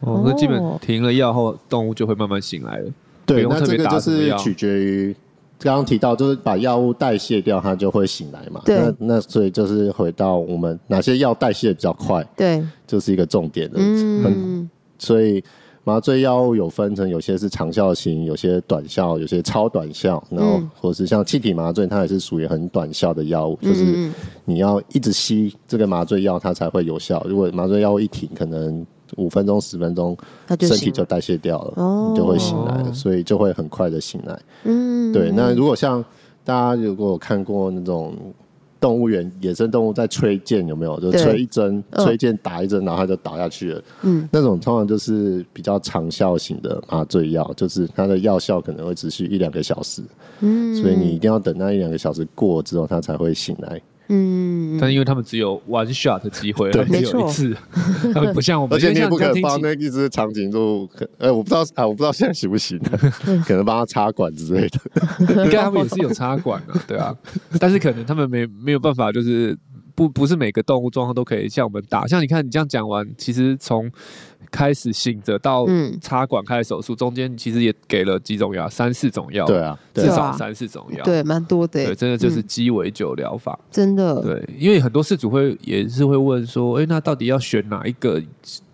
[0.00, 2.90] 哦，那基本停了药后，动物就会慢慢醒来了。
[3.26, 5.16] 对，那这个就是取决于。
[5.58, 8.60] 刚刚提到，就是把药物代谢掉，它就会醒来嘛。
[8.64, 8.76] 对。
[8.76, 13.76] 那那所以就是回到我们哪些药代谢比较快，对，就是一个重点的。
[13.78, 14.68] 嗯。
[14.98, 15.42] 所以
[15.84, 20.22] 麻醉药物有分成，有些是长效型，有些短效，有些超短效。
[20.30, 24.10] 然后或是像气体麻醉，它也是属于很短效的药物，就是
[24.44, 27.24] 你要一直吸这个麻醉药，它才会有效。
[27.28, 28.86] 如果麻醉药物一停，可能。
[29.16, 30.16] 五分钟、十分钟，
[30.60, 34.38] 身体就代谢掉了，了你就会醒来了，所以就会很快的醒来。
[34.64, 35.30] 嗯，对。
[35.30, 36.04] 那如果像
[36.44, 38.14] 大家如果有看过那种
[38.78, 41.00] 动物园野生动物在吹箭，有没有？
[41.00, 43.82] 就吹一针，吹箭打一针，然后它就倒下去了。
[44.02, 50.02] 嗯，那种通常就是比较长效型的麻醉药，就是它的药效可能会持续一两个小时。
[50.40, 53.80] 嗯，所以你一定要等那一两个小时过之后，它才会醒来。
[54.08, 57.56] 嗯，但是因为他们只有 one shot 的机会，对，只有一次，
[58.14, 60.88] 他们 不像我们，而且你也不可能帮那一只长颈鹿，
[61.18, 62.78] 呃，我不知道啊，我不知道现在行不行，
[63.46, 64.80] 可能帮他插管之类的，
[65.44, 67.14] 应该他们也是有插管的，对啊，
[67.58, 69.56] 但是可能他们没没有办法，就是
[69.96, 73.90] 不不是每个动物状况都可以像我们打，像你看你这样讲完，其实从。
[74.48, 75.66] 开始醒着到
[76.00, 88.22] 插管开始手术，中间其实也给了几种药，三四种药，对啊，至少三四种药，对，蛮多的，对，真的就是鸡尾酒疗法，真的，对，因为很多事主会也是会问说，哎，那到底要选哪一个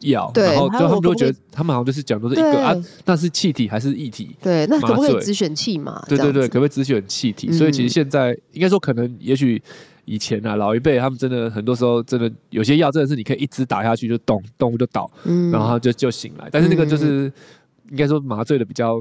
[0.00, 0.30] 药？
[0.34, 4.36] 然后就他们都觉得，他们好像就是讲都是一个啊，那是气体还是液体？
[4.42, 6.04] 对，那可不可以只选气嘛？
[6.06, 7.50] 对对对，可不可以只选气体？
[7.50, 9.60] 所以其实现在应该说，可能也许。
[10.04, 16.48] 以前啊，老一辈他们真的很多时候真的有些药真的是你可以一直打下去就动动物就倒，嗯，然后就就醒来。
[16.50, 17.32] 但是那个就是、嗯、
[17.90, 19.00] 应该说麻醉的比较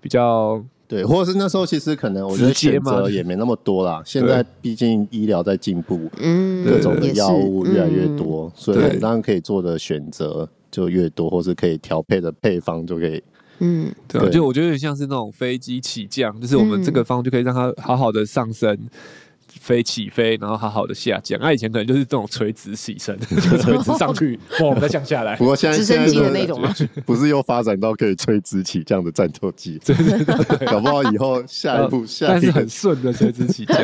[0.00, 4.02] 比较对，或者是那时候其实可能我觉得选择也没那么多啦。
[4.04, 13.22] 现在毕竟医疗在进步，嗯，各种的药物越来越多，嗯、所以当然可以做的选择就越多，或是可以调配的配方就可以，
[13.58, 18.76] 嗯，对，就我觉得有点像是那种飞机起降，就是我们这个方就可以让它好好的上升。
[19.60, 21.38] 飞起飞，然后好好的下降。
[21.38, 25.36] 那、啊、以前可能就是这种垂直起升， 就 垂直上去，我们再降下来。
[25.36, 26.74] 不过现在直升机的那种吗？
[27.04, 29.78] 不是又发展到可以垂直起降的战斗机？
[29.84, 33.78] 对对对，搞不好以后下一步，下一步但是很顺的垂直起降。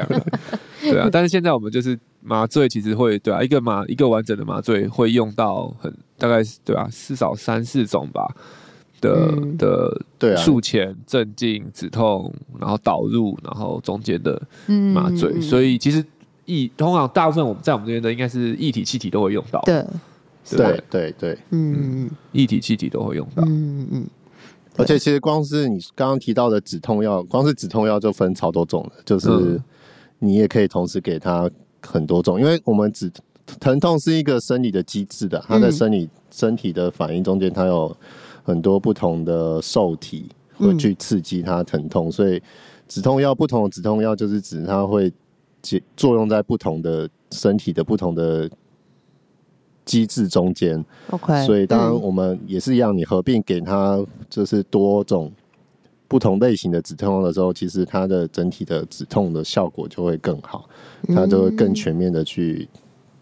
[0.80, 8.26] 对啊，但是现在我们就是麻醉，其实会对啊，一个麻一个完整的麻醉会用到很大概对啊，至少三四种吧。
[9.00, 14.40] 的的对啊，术前镇静止痛，然后导入，然后中间的
[14.92, 16.04] 麻醉，嗯、所以其实
[16.46, 19.84] 液通常大部分我们在我们这边的应该是液体气体都会用到，对。
[20.48, 21.12] 对对？
[21.18, 24.06] 对，嗯，液体气体都会用到，嗯嗯，
[24.76, 29.60] 而且其实光是你刚刚提到的止痛药，光是止痛药就分超多种了，就是
[30.20, 31.50] 你也可以同时给他
[31.82, 33.10] 很多种，因为我们止
[33.58, 37.96] 疼痛是一个生理的机制的，它在生理身体的反应中间，它有。
[38.46, 42.40] 很多不同的受体会去刺激它疼痛，嗯、所以
[42.86, 45.12] 止痛药不同的止痛药就是指它会
[45.96, 48.48] 作用在不同的身体的不同的
[49.84, 50.82] 机制中间。
[51.10, 55.32] OK，所以当然我们也是一样，你合并给它就是多种
[56.06, 60.68] 不同类型的止痛药的时候，其实它的整体的止痛的效果就会更好，
[61.08, 62.68] 它就会更全面的去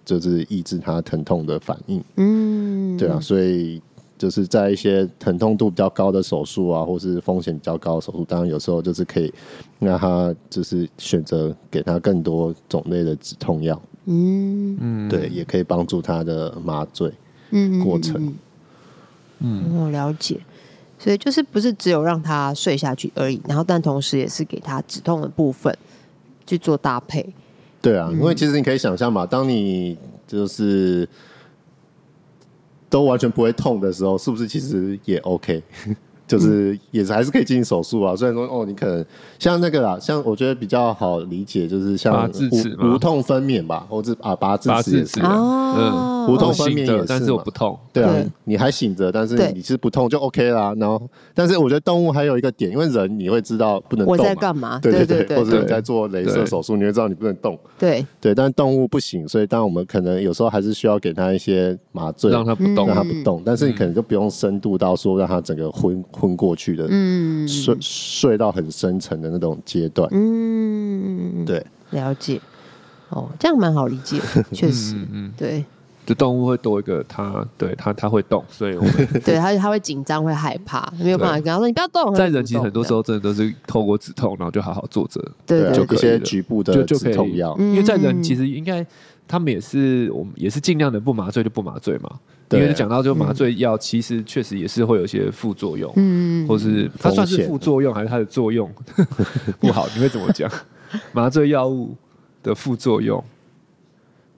[0.05, 2.05] 就是抑制它疼痛的反应。
[2.17, 3.81] 嗯，对啊，所以。
[4.17, 9.33] 就是在一些疼痛度比较高的手术啊，或是风险比较高的手术，当然有时候就是可以
[9.81, 17.13] 让他就是选择给他更多种类的止痛药，嗯嗯，对，也可以帮助他的麻醉
[17.83, 18.35] 过程。
[19.41, 20.39] 嗯，我、嗯、了解。
[20.97, 25.77] 所以就是不是只有让他睡下去而已，然后但同时也是给他止痛的部分
[26.47, 27.29] 去做搭配。
[27.83, 31.09] 对啊，因为其实你可以想象嘛，当你就是。
[32.95, 35.61] 都完全不会痛的时候，是不是其实也 OK？
[36.27, 38.17] 就是也是还是可以进行手术啊。
[38.17, 39.05] 虽然说哦，你可能
[39.39, 42.31] 像那个啦，像我觉得比较好理解，就是像
[42.81, 47.79] 无无痛分娩吧，或者啊拔智齿也是嗯，无痛分娩也是，但是我不痛。
[47.93, 50.75] 对啊，你还醒着，但是你是不痛就 OK 啦。
[50.79, 51.01] 然后，
[51.35, 54.79] 但是我觉得动物还有一个点，因为人你会知道不能动，我在干嘛？
[54.81, 57.59] 对对对，或者你在做镭射手术，你会知道你不能动。
[57.79, 63.43] 对对，但动物不行，所以当然我们可能有时候还是需要给它一些麻醉，让它不动，让它不动。
[63.45, 66.03] 但是你可能就不用深度到说让它整个昏。
[66.15, 72.41] 昏过去的，嗯，睡睡到很深层的那种阶段，嗯，对，了解，
[73.11, 74.19] 哦，这样蛮好理解，
[74.53, 75.65] 确实，嗯，对，
[76.07, 78.93] 就动物会多一个，它，对它，它会动，所以我们
[79.25, 82.15] 对它，它会紧张，会害怕，没有办法跟它说你不要动。
[82.15, 88.85] 在人其实很多时候真的都是透过止痛，然后就好好坐着，对，就一些局部的止痛药，因为在人其实应该
[89.27, 92.11] 他们也是，我们也是尽量的不麻醉就不麻醉嘛。
[92.51, 98.71] 因为讲到就麻醉药，其实确实也是会有一些副作用，嗯，或是它算是副作用还是它的作用
[99.59, 99.89] 不好？
[99.97, 100.49] 你会怎么讲？
[101.13, 101.97] 麻醉药物
[102.45, 103.25] 的副作用？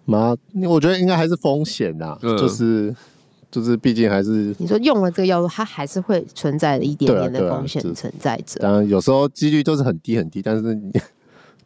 [0.07, 0.35] 麻，
[0.67, 2.95] 我觉得应该还是风险呐，就是
[3.51, 8.61] 就是，毕竟还是你说用了这个药物，它还是会存在一点点的风险存在着。
[8.61, 10.91] 当然有时候几率都是很低很低，但是你。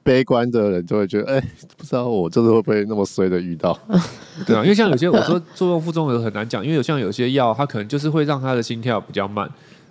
[0.03, 3.79] 悲观的人就会觉得，哎、欸，不知道我这次会不会那么衰的遇到，
[4.47, 9.49] 对啊，因为像有些我说作用副作用很难讲，因为有像有些药，它可能就是会让他的心跳比较慢，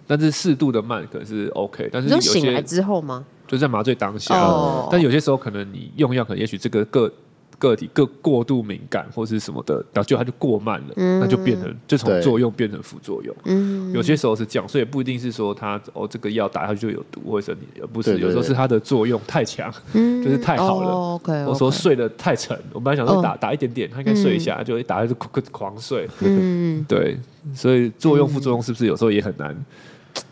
[0.08, 3.26] 但是适度的慢可能是 OK，但是有些醒来之后吗？
[3.48, 7.12] 就在麻醉当下，哦、但有些时候可能你用药，可能也许这个个
[7.60, 13.36] 个体过过度敏感或是什么的，然后就它就过慢了，嗯、那就变成就从作用变成副作用。
[13.44, 20.90] 嗯，有些时候是这样，所以不一定是说它哦这个药打下去就有毒或者你，而不是有时候是它的作用太强，嗯，就是太好了。
[20.90, 26.08] 哦、okay, okay 我说睡得太沉，我本来想说打、哦、打一点点，它应该睡一下，嗯、就一打就狂狂睡。
[26.22, 27.18] 嗯， 对，
[27.54, 29.54] 所以作用副作用是不是有时候也很难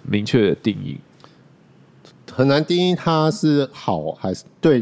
[0.04, 0.98] 明确的定义？
[2.32, 4.82] 很难定义它是好还是对。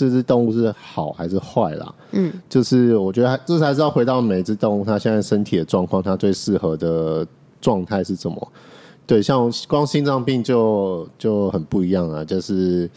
[0.00, 1.94] 这只动物是好还是坏啦？
[2.12, 7.26] 嗯，就是我觉得还，这才是要回到每只动物它现在身体的状况，它最适合的
[7.60, 8.52] 状态是什么？
[9.06, 12.24] 对，像光心脏病就就很不一样啊。
[12.24, 12.88] 就是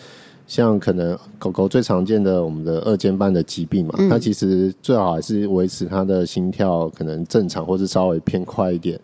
[0.48, 8.98] 像可能狗狗最常见的我们的二尖瓣的疾病嘛，嗯、它其实最好还是维持它的心跳可能正常，或是稍微偏快一点，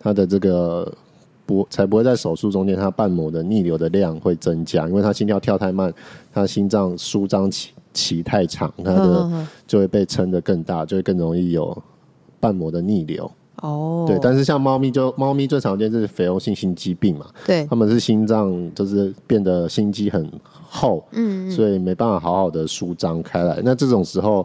[0.00, 0.92] 它的这个。
[1.46, 5.92] 不，才不会在手术中间，它瓣膜的逆流的量会增加，因为它心跳跳太慢，
[6.32, 11.76] 它心脏舒张期期太长，它的就会被撑得更大，就会更容易有
[12.40, 13.30] 瓣膜的逆流。
[13.62, 20.28] 哦，对，但是像猫咪就猫咪最常见就是肥厚性心肌病嘛，对，他们是心脏就是变得心肌很
[20.68, 23.60] 厚，嗯，所以没办法好好的舒张开来。
[23.64, 24.44] 那这种时候，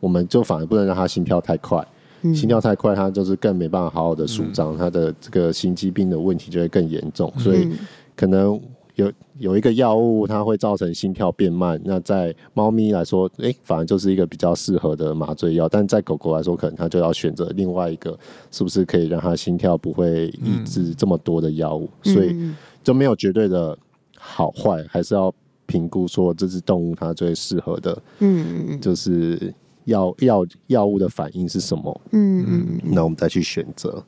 [0.00, 1.86] 我们就反而不能让它心跳太快。
[2.34, 7.32] 心跳太快，它就是更没办法好好的舒张，它、嗯、的这个心肌病的问题就会更严重。
[7.36, 7.68] 所以
[8.14, 8.60] 可能
[8.94, 11.80] 有有一个药物，它会造成心跳变慢。
[11.84, 15.68] 那在猫咪来说，哎、欸，反而就是一个比较适合的麻醉药。
[15.68, 18.16] 但在狗狗来说，可能它就要选择另外一个，
[18.52, 21.88] 是不是可以让它心跳不会抑制这么多的药物？
[22.04, 22.36] 嗯、所以
[22.84, 23.76] 就没有绝对的
[24.16, 25.34] 好坏，还是要
[25.66, 29.52] 评估说这只动物它最适合的，嗯，就是。
[29.84, 32.00] 药药药物的反应是什么？
[32.12, 34.04] 嗯嗯，那我们再去选择。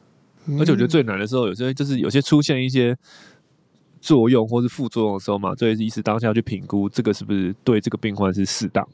[0.58, 2.94] 而且我觉得最难的时候，有些就是有些出现一些
[4.00, 8.86] 作用或是副作用的时候嘛，所以医师当下要去评估这个是不是对这个病患是适当。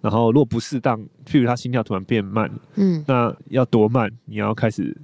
[0.00, 4.10] 然后如果不适当，譬如他心跳突然变慢，嗯，那要多慢？
[4.24, 4.96] 你要开始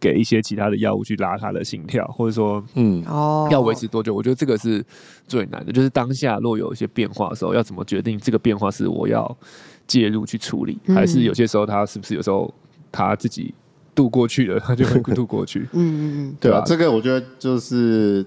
[0.00, 4.14] 给一些其他的药物去拉他的心跳，或者说，嗯，哦，要维持多久？
[4.14, 4.82] 我觉得这个是
[5.28, 9.36] 最难的，就是当下若有一些变化的时候，要怎么决定这个变化是我要。
[9.86, 12.52] 介入去处理，还是有些时候他是不是有时候
[12.90, 13.54] 他自己
[13.94, 15.60] 渡过去了，他就会 渡过去。
[15.72, 18.24] 嗯嗯嗯， 对啊，这个我觉得就是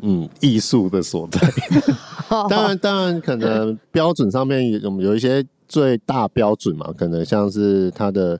[0.00, 1.40] 嗯艺术的所在。
[2.48, 8.38] 当然，当然可能标准上面有有一些最大标准嘛，可能像是他的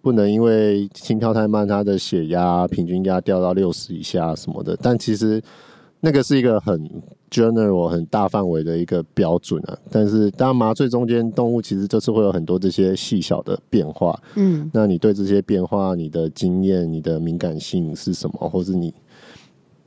[0.00, 4.76] 不能因为心跳太慢，他的血压平均压掉到六十以下什么的。
[4.82, 5.40] 但其实
[6.00, 6.88] 那个是一个很。
[7.30, 18.94] general 很大范围的一个标准啊，但是当然麻醉中间动物其实就是会有很多这些细小的变化，嗯，那你对这些变化，你的经验、你的敏感性是什么，或是你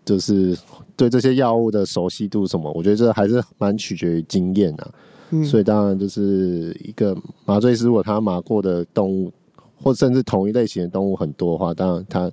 [0.05, 0.55] 就是
[0.95, 2.71] 对这些药物的熟悉度什么？
[2.75, 4.91] 我觉得这还是蛮取决于经验啊，
[5.31, 9.33] 嗯，所以当然就是一个麻醉师，如果他麻过的动物，
[9.81, 12.31] 或甚至同一类型的动物很多的话，当然他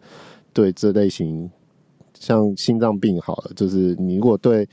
[0.53, 1.51] 对这类型
[2.19, 4.69] 像心脏病好了，就是你如果对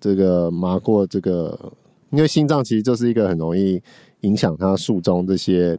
[0.00, 1.58] 这个麻过这个，
[2.10, 3.80] 因为心脏其实就是一个很容易
[4.20, 5.78] 影响它术中这些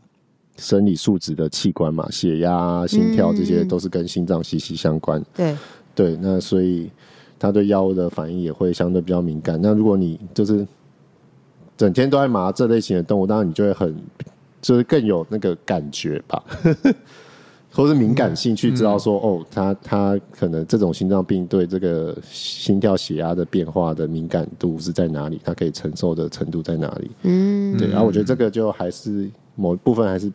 [0.57, 5.23] 生理数值的器官嘛，血压、心跳这些都是跟心脏息息相关。
[5.35, 5.55] 对
[5.93, 6.89] 对，那所以
[7.37, 9.59] 它对药物的反应也会相对比较敏感。
[9.61, 10.65] 那如果你就是
[11.75, 13.95] 整天都在麻这类型的动物，当然你就会很
[14.61, 16.43] 就是更有那个感觉吧。
[17.77, 27.11] 都是敏感性去知道说，哦，他他可能这种心脏病对这个心跳血压的变化的敏感度是在哪里，他可以承受的程度在哪里？
[27.21, 27.87] 嗯，对。
[27.89, 30.31] 然后我觉得这个就还是某一部分还是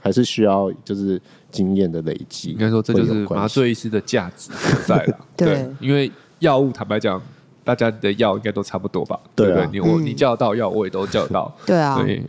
[0.00, 1.22] 还是需要就是
[1.52, 2.50] 经验的累积。
[2.50, 5.18] 应该说这就是麻醉医师的价值所在了。
[5.36, 6.10] 对，因为
[6.40, 7.22] 药物坦白讲，
[7.62, 9.20] 大家的药应该都差不多吧？
[9.36, 9.68] 对不对？
[9.70, 11.56] 你我你叫得到药，我也都叫得到。
[11.64, 12.02] 对啊。
[12.02, 12.20] 对，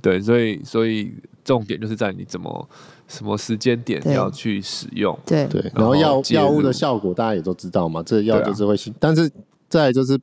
[0.00, 1.12] 对，所以所以
[1.44, 2.66] 重点就是在你怎么。
[3.10, 5.18] 什么时间点要去使用？
[5.26, 9.28] 对对，然后药药物的效果大家也都知道嘛，这药就是会，啊、但是
[9.68, 10.16] 再就是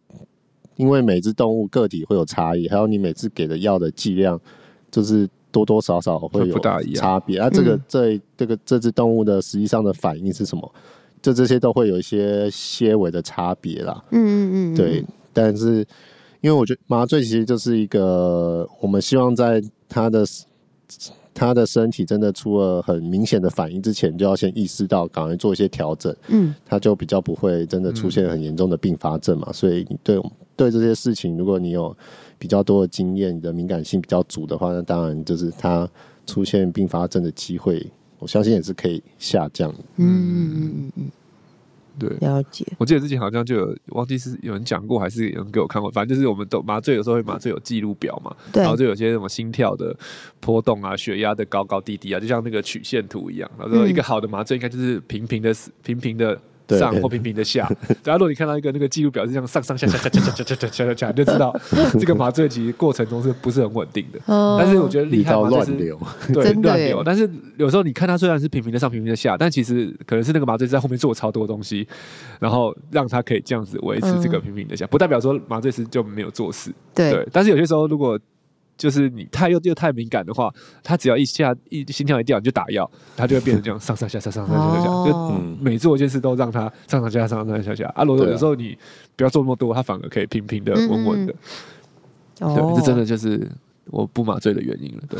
[0.77, 4.39] 因为每只动物个体会有差异，还有你每次给的药的剂量，
[4.89, 6.57] 就是多多少少会有
[6.95, 7.49] 差别啊。
[7.49, 10.73] 这个这这个这只动物的实际上的反应是什么？
[11.21, 14.01] 就这些都会有一些些微的差别啦。
[14.11, 15.03] 嗯嗯嗯，对。
[15.33, 15.85] 但是
[16.39, 20.25] 因为我觉得麻醉其实就是一个，我们希望在它的。
[21.37, 26.13] 他的身体真的出了很明显的反应之前，就要先意识到，赶快做一些调整。
[26.29, 29.45] 嗯，他就比较不会真的出现很严重的并发症嘛。
[29.49, 30.19] 嗯、所以你对
[30.55, 31.95] 对这些事情，如果你有
[32.39, 35.87] 比较多的经验，你的敏感性比较足的话，那当然就是他
[36.25, 37.85] 出现并发症的机会，
[38.17, 39.79] 我相信也是可以下降的。
[39.97, 41.11] 嗯嗯嗯嗯
[41.99, 42.65] 对，了解。
[42.77, 45.89] 我记得之前好像就有忘记是有人讲过，还是有人给我看过。
[45.91, 49.95] 反正就是我们都麻醉有时候会麻醉有记录表嘛，对然后就有些什么心跳的
[50.39, 53.49] 波动啊、血压的高高低低啊，就像那个曲线图一样。
[53.57, 56.39] 然后说一个好的麻醉应该就是平平的、平平的。
[56.69, 57.69] 上或平平的下，
[58.03, 61.55] 然后如果你看到一个那个记录表是这样上上下下下下下下下下下下，就知道
[61.99, 64.19] 这个麻醉其实过程中是不是很稳定的。
[64.27, 65.71] 但是我觉得厉害嘛，就是
[66.33, 67.03] 对乱流。
[67.05, 71.87] 但是有时候你看它虽然是平平的上平平的下，但其实可能是那个麻醉师在后面做超多东西，
[72.39, 76.73] 然后让它可以这样子维持这个平平的下，不代表说麻醉师就没有做事。
[76.93, 78.19] 对，但是有些时候如果
[78.77, 80.53] 就是你太又又太敏感的话，
[80.83, 87.91] 他只要一下一心跳一掉，你就打药，他就会变成这样上上下下上上下下，就每做一件事都让他上上下下上上下下。
[87.95, 88.77] 啊，如果有时候你
[89.15, 91.33] 不要做那么多，他反而可以平平的稳稳的。
[92.39, 93.49] 对，这真的就是。
[93.89, 95.19] 我不麻醉的原因了，对，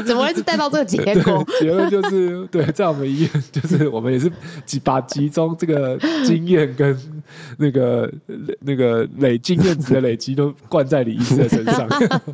[0.04, 1.44] 怎么会是带到这个结果？
[1.60, 4.30] 结论就是，对，在我们医院，就是我们也是
[4.66, 6.96] 集把集中这个经验跟
[7.58, 8.12] 那个
[8.60, 11.88] 那个累经验值的累积都灌在李医师的身上。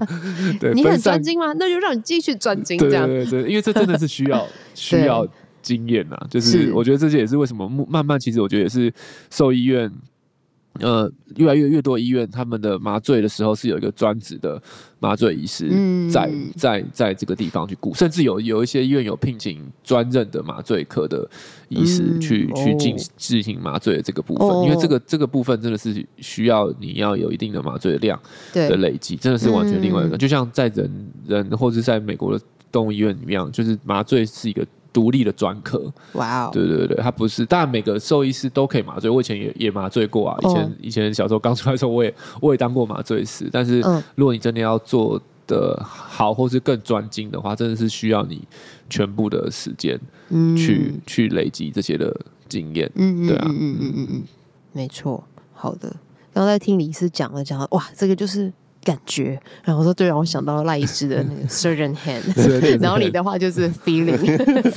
[0.59, 1.52] 对，你很专精吗？
[1.54, 2.78] 那就让你继续专精。
[2.78, 5.26] 这样对对对，因为这真的是需要需要
[5.62, 6.18] 经验呐。
[6.28, 8.92] 就是我觉得这些也是为什么慢慢，其实我觉得也是
[9.30, 9.90] 受医院。
[10.81, 14.61] 呃，越来越越多医院，他们的麻醉的时候是有一个专职的
[15.01, 15.68] 麻醉医师
[16.11, 21.29] 在、嗯、在在，这个地方去顾，甚至有有一些医院有聘请专任的麻醉科的
[21.68, 28.20] 医师去、嗯、去进进行麻醉的这个部分，哦、因为这个这个部分真的是需要你要有一定的麻醉的量
[28.53, 34.66] 的累积，真的是完全另外一个，嗯、就像在人人或者在美国的动物医院里面，就是麻醉是一个。
[34.99, 35.80] 独立的专科，
[36.14, 36.51] 哇哦！
[36.53, 39.09] 对对对，他不是，当然每个兽医师都可以麻醉。
[39.09, 40.72] 我以前也也麻醉过啊，以前、oh.
[40.80, 43.49] 以前小时候刚出来的时候，我也 我也当过麻醉师。
[43.53, 43.78] 但是
[44.16, 48.42] 如果你真的要做的好，或是更专精的话，真的是需要你
[48.90, 49.96] 全部的时间
[50.57, 52.12] 去、嗯、去累积这些的
[52.49, 52.90] 经验。
[52.96, 54.22] 嗯对啊，嗯嗯嗯嗯嗯，
[54.72, 55.22] 没错。
[55.53, 55.88] 好的，
[56.34, 58.53] 刚刚在听李医师讲了讲了，哇，这个就是。
[58.89, 64.16] 感觉，然后我说对，让我想到了赖医师的那个 surgeon hand，然后你的话就是 feeling，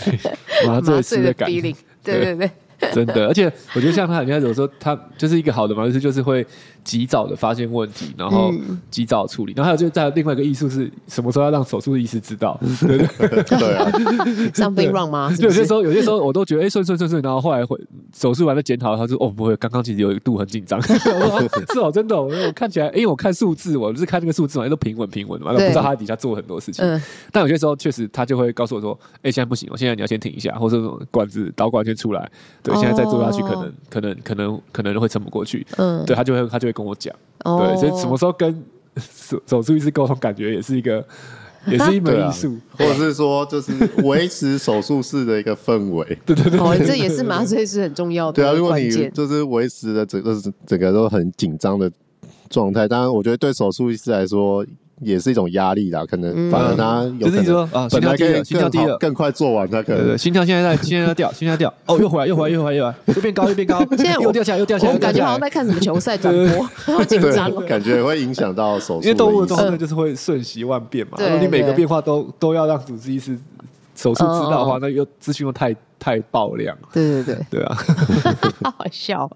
[0.68, 2.52] 麻醉的 feeling，对对对。
[2.92, 3.46] 真的，而且
[3.76, 6.44] 我觉得像他，你看有时候他就是一个好的麻醉师，就是会
[6.84, 8.52] 及早的发现问题，然后
[8.90, 9.54] 及早处理。
[9.56, 12.98] 然后还有就是在另外一个艺术是什么时候要让手术的医师知道， 对。
[12.98, 13.90] 对对啊，
[14.54, 15.32] something wrong 吗？
[15.40, 17.80] 有些时候有些时候我都觉得哎顺顺顺顺，然后后来会
[18.14, 26.86] 手术完了检讨，他说哦不会，刚刚其实有一度很紧张， 是哦真的，我看起来因为我看数字，我就是看那个数字嘛，都平稳平稳的嘛，不知道他底下做很多事情。
[27.32, 30.80] 但有些时候确实他就会告诉我说，哎现在不行，我现在你要先停一下，或者
[31.12, 32.30] 管子导管先出来。
[32.64, 35.66] 对现在再做下去，可能可能可能可能会撑不过去。
[35.78, 37.14] 嗯，对他就会他就会跟我讲，
[37.44, 38.64] 对，所以什么时候跟
[38.98, 41.06] 手手术医师沟通，感觉也是一个
[41.68, 46.06] 也是一门艺术，或者是说就是维持手术室的一个氛围。
[46.26, 48.34] 对对对，哦这也是麻醉师很重要的。
[48.34, 51.92] 对啊，如果你就是维持的整个整个都很紧张的
[52.50, 54.66] 状态，当然我觉得对手术医师来说。
[55.02, 60.18] 也是一种压力啦，可能反而他有可能说啊，心跳低了，心跳低了，更快做完，他可能。
[60.18, 66.64] 心跳现在在，现在在掉，心跳掉，哦，又回来，又回来，又回来，又回来，又变高，又变高，现在又掉下来，又掉下来，我感觉好像在看什么球赛转播，
[66.96, 73.38] 好紧张，感觉会影响到手术，因为动物的状态就是会瞬息万变嘛，如果你每个变化都都要让主治医师
[73.96, 77.76] 手术知道的话，那又资讯又太太爆量，对对对，对啊，
[78.64, 79.30] 好好笑，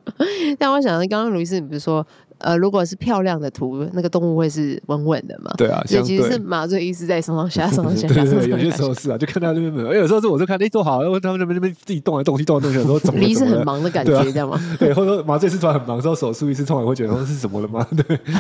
[0.59, 2.05] 但我想到刚刚卢医师，你不是说？
[2.39, 5.51] 呃，如果是漂亮的图，那个动物会是稳稳的嘛？
[5.57, 8.23] 对啊，所以其实是麻醉医师在上上下上上下下。
[8.25, 13.23] 对，有些时候是啊，就看到那边没有，有时候是我就看，哎，做好，然后他们那边那边自己动来动去，动来动去，说怎么？
[13.23, 14.59] 医师很忙的感觉，这样吗？
[14.79, 17.85] 对，或者说麻醉师突然很忙，之后手术医师突然会觉得说是什么了吗？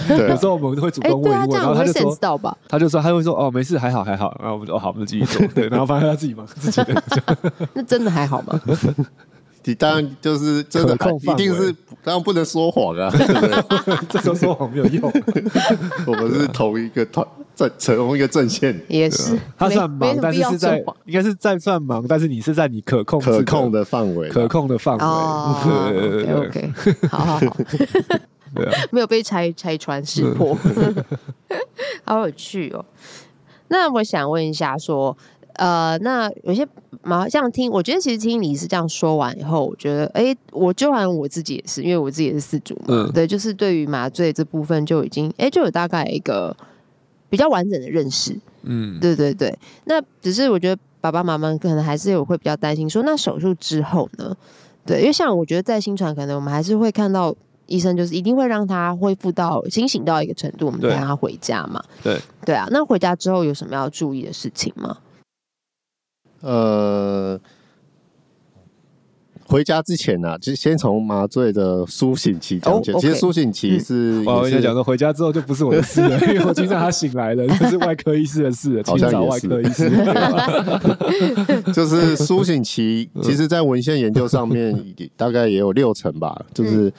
[0.07, 5.47] 对，有时候我们会主动问一问，然后他就说，他就说，他会说，哦，没事，还好，还好，然后我们说，哦，好，我们就继续做。
[5.53, 7.03] 对，然后发现他自己忙自己的。
[7.73, 8.59] 那真的还好吗？
[9.67, 13.11] 你当然就是真的，一定是当然不能说谎啊！
[14.07, 15.11] 这时候说谎没有用。
[16.05, 18.79] 我们是同一个团，在同一个阵线。
[18.87, 25.03] 也是，他算忙，但是是在应该是在算忙，但是你是在你可控可控的范围，可控的范围。
[25.03, 25.57] 哦
[26.47, 26.71] ，OK，
[27.09, 27.57] 好好好，
[28.53, 30.55] 对啊，没有被拆拆穿识破，
[32.05, 32.85] 好有趣哦。
[33.67, 35.17] 那我想问一下，说。
[35.57, 36.67] 呃，那有些
[37.03, 46.55] 麻这样听，我觉得其实听你是这样说完以后，我觉得，哎、欸，我就好像我自己也是，因为我自己也是四主嘛，嗯、对，就是对于麻醉这部分就已经，哎、欸，就有大概一个
[47.29, 49.57] 比较完整的认识，嗯，对对对。
[49.85, 54.35] 那只是我觉得爸爸妈妈可能还是有会比较担心，说那手术之后呢？
[54.85, 57.35] 对，因为像我觉得在新传，可能我们还是会看到
[57.65, 62.67] 医生就是一定会让他恢复到清醒到一个程度，我们再让他回家嘛，对对啊。
[62.69, 64.97] 那回家之后有什么要注意的事情吗？
[66.45, 67.39] 呃，
[69.47, 72.91] 回家之前呢、啊，就先从麻醉的苏醒期讲起。
[72.91, 73.01] Oh, okay.
[73.01, 79.89] 其实苏醒期是，我跟你讲说，回家之后就不是我的事了，因为我经常他醒来了，就是外科医师的事了， 清早外科医师。
[81.73, 86.93] 就是苏醒期， 其实在文献研究上面，大概也有六成吧，就是。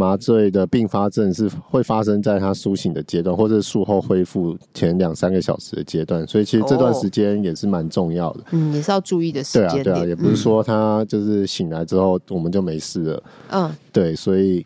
[0.00, 8.44] 麻醉的并发症是会发生在他苏醒的阶段，或者术后恢复前两三个小时的阶段，所以其实这段时间也是蛮重要的。
[8.52, 9.82] 嗯，也是要注意的时间。
[9.84, 13.22] 对啊，对啊，也不是说他就是醒来之后我们就没事了。
[13.50, 14.64] 嗯，对，所以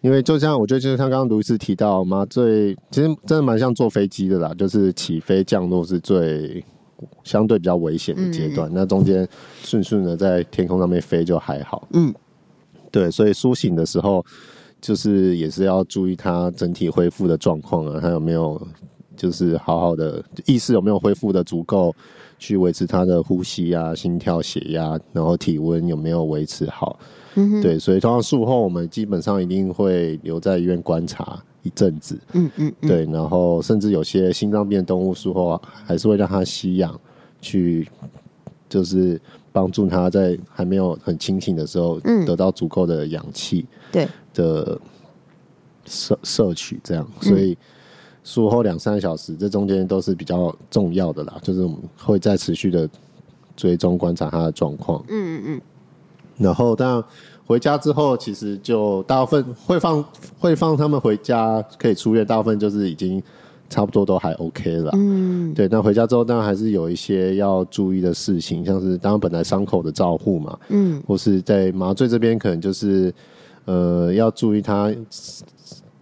[0.00, 6.64] 因为就像我觉得，就是像刚刚卢医师提到，麻醉其实真的蛮像坐飞机的啦，就是起飞降落是最
[7.22, 9.28] 相对比较危险的阶段，嗯、那中间
[9.62, 11.86] 顺顺的在天空上面飞就还好。
[11.92, 12.14] 嗯，
[12.90, 14.24] 对，所以苏醒的时候。
[14.84, 18.60] 就是也是要注意他整体恢复的状况啊，他有没有
[19.16, 21.94] 就是好好的意识有没有恢复的足够
[22.38, 26.98] 去维持他的呼吸啊、心跳、血压，然后体温有没有维持好？
[27.36, 32.20] 嗯，对，所以通常术后我们基本上一定会留在医院观察一阵子。
[32.34, 37.00] 嗯嗯，对，然后甚至有些心脏病动物术后还是会让他吸氧，
[37.40, 37.88] 去
[38.68, 39.18] 就是
[39.50, 43.64] 帮助他在还没有很清醒的时候得到足够的氧气。
[43.90, 44.06] 对。
[44.34, 44.78] 的
[45.86, 47.56] 摄摄取这样，所以
[48.22, 51.36] 术后两三个小时，这中间都是比较重要的啦。
[51.42, 52.88] 就是我们会再持续的
[53.54, 55.04] 追踪观察他的状况。
[55.08, 55.60] 嗯嗯嗯。
[56.38, 57.04] 然后，当然
[57.46, 60.02] 回家之后，其实就大部分会放
[60.38, 63.22] 会放他们回家可以出院，大部分就是已经
[63.68, 64.90] 差不多都还 OK 了。
[64.94, 65.52] 嗯。
[65.52, 70.58] 对，那回家之后，当然还是有一些要注意的事情，像是当然本来伤口的照护嘛。
[70.70, 71.02] 嗯。
[71.06, 73.12] 或是在麻醉这边，可能就是。
[73.66, 74.94] 呃，要注意它，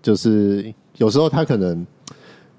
[0.02, 1.86] 就是有时候它可能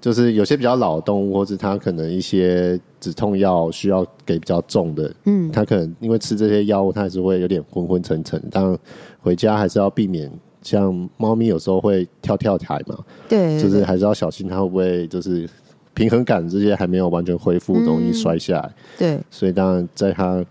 [0.00, 8.42] 就是有些比较老的动物，或者它可能一些止痛药需要给比较重的，嗯，它可能因为吃这些药物，它还是会有点昏昏沉沉。
[8.50, 8.78] 当然
[9.20, 10.30] 回家还是要避免，
[10.62, 12.98] 像猫咪有时候会跳跳台嘛，
[13.28, 15.46] 对，就是还是要小心它会不会就是
[15.92, 18.74] 平衡感这些还没有完全恢复，容易摔下来。
[18.98, 20.42] 对，所以当然在它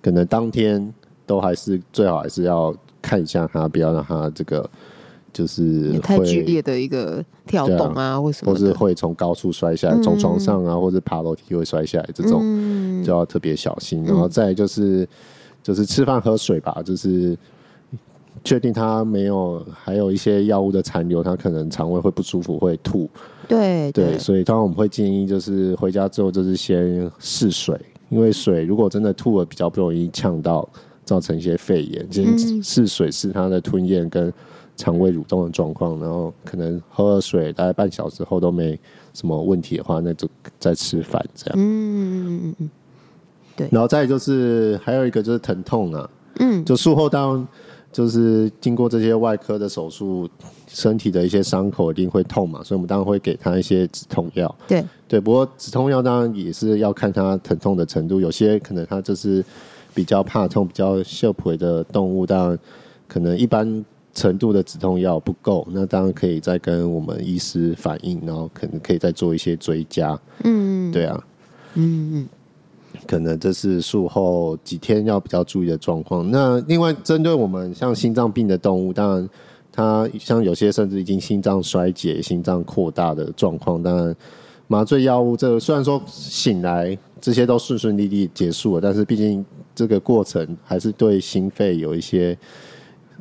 [0.00, 0.94] 可能当天
[1.26, 2.74] 都还是最好还是要。
[3.06, 4.68] 看一下他，不要让他这个
[5.32, 12.42] 就是太剧烈的一个跳动啊，或什么，或是会从高处摔下来，从床上啊，或者爬楼梯会摔下来，这种
[13.04, 14.02] 就要特别小心。
[14.02, 15.08] 然后再就是
[15.62, 17.38] 就是吃饭喝水吧，就是
[18.42, 23.08] 确定他没有还有一些药物的残留，他可能肠胃会不舒服，会吐。
[23.46, 27.78] 对对，所以当然我们会建议就是回家之后就是先试水，
[28.08, 30.68] 因为水如果真的吐了，比较不容易呛到。
[31.06, 34.30] 造成一些肺炎，先试水试它的吞咽跟
[34.76, 38.78] 肠胃蠕动的状况，然后可能喝了水大概半小时后都没
[39.14, 40.28] 什么问题的话，那就
[40.58, 41.54] 再吃饭这样。
[41.56, 42.70] 嗯嗯嗯
[43.56, 43.68] 对。
[43.70, 47.48] 然后再就是还有一个就是疼痛啊，嗯，就术后当然
[47.92, 50.28] 就是经过这些外科的手术，
[50.66, 54.52] 身体的一些伤口一定会痛嘛，所以我们当然会给他一些止痛药。
[54.66, 59.42] 对对，不过止痛药当然也是要看他疼痛的程度，有些可能他就是。
[59.96, 62.58] 比较怕痛、比较秀皮的动物，当然
[63.08, 63.82] 可能一般
[64.12, 70.18] 程度的止痛药不够，那当然可以再跟我们医师反映，然后可能可以再做一些追加。
[70.44, 71.24] 嗯，对啊，
[71.74, 72.28] 嗯嗯，
[73.06, 76.30] 可能这是术后几天要比较注意的状况。
[76.30, 79.28] 那另外针对我们像心脏病的动物，当然
[79.72, 84.16] 它像有些甚至已经心脏衰竭、心脏扩大的状况，当然
[84.66, 89.44] 麻醉药物这个虽然说醒来这些都顺顺利利结束了，但是毕竟。
[89.76, 92.34] 这个过程还是对心肺有一些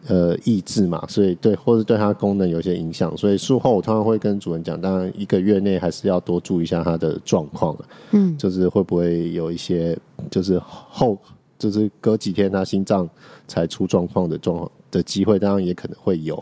[0.08, 7.78] 呃抑制嘛，所以对，或者对它功能有一些影响，所以术后我通常会跟主人讲，当然一个月内还是要多注意一下它的状况，
[8.12, 10.00] 嗯，就是会不会有一些
[10.32, 11.18] 就是后
[11.60, 13.06] 就是隔几天他心脏
[13.50, 16.42] 才出状况的状况的机会，当然也可能会有，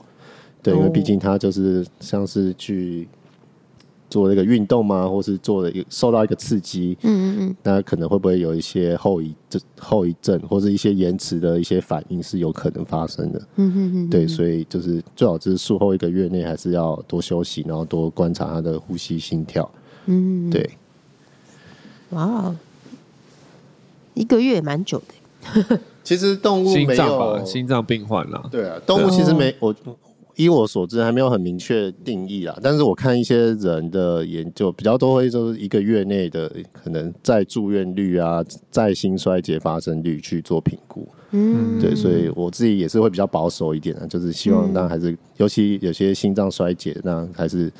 [0.61, 3.07] 对，因为毕竟它就是像是去。
[4.13, 5.07] 做这个运动吗？
[5.07, 19.67] 或是做了一受到一个刺激，嗯嗯嗯，那可能会不会有一些后遗症、后遗症，或者一些延迟的一些反应是有可能发生的，嗯嗯嗯，对，所以就是最好就是术后一个月内还是要多休息，然后多观察他的呼吸、心跳，
[20.05, 20.69] 嗯，对。
[22.11, 22.55] 哇，
[24.13, 25.79] 一个月也蛮久的。
[26.03, 29.73] 其实动物没有心脏病患啦，对啊，动物其实没我。
[30.35, 32.57] 依我所知，还没有很明确定义啊。
[32.61, 41.07] 但是我看一些人的研究，比较多会就是一个月内的可能再住院率啊，再心衰竭发生率去做评估。
[41.31, 47.71] 嗯，对，所以我自己也是会比较保守一点啊，就是希望那还是，嗯、尤其有些心脏衰竭，那还是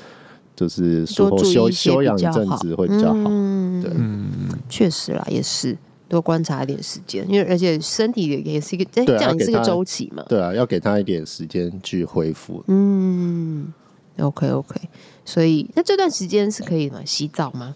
[0.56, 3.24] 就是术后休休养一阵子会比较好。
[3.28, 3.90] 嗯，对，
[4.68, 5.76] 确实啦，也是。
[6.08, 10.24] 多观察一点时间，因为而且身体也是一个，哎，这样也是个周期嘛。
[10.28, 12.62] 对啊，要给他一点时间去恢复。
[12.68, 13.72] 嗯
[14.18, 14.80] ，OK OK，
[15.24, 17.00] 所以那这段时间是可以吗？
[17.04, 17.74] 洗澡吗？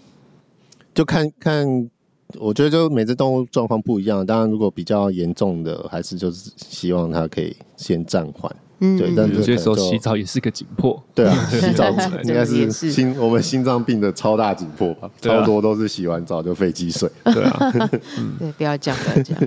[0.94, 1.90] 就看看，
[2.38, 4.26] 我觉得就每只动物状况不一样。
[4.26, 8.54] 当然，如果比较严重的，还是就是希望它可以先暂缓。
[8.80, 11.02] 嗯，对，但有些时候洗澡也是个紧迫。
[11.14, 11.90] 对啊， 洗澡
[12.22, 15.10] 应该是心我们心脏病的超大紧迫吧？
[15.20, 17.10] 超多都是洗完澡就肺积水。
[17.24, 17.72] 对啊，
[18.38, 19.38] 对，不要讲，不要讲。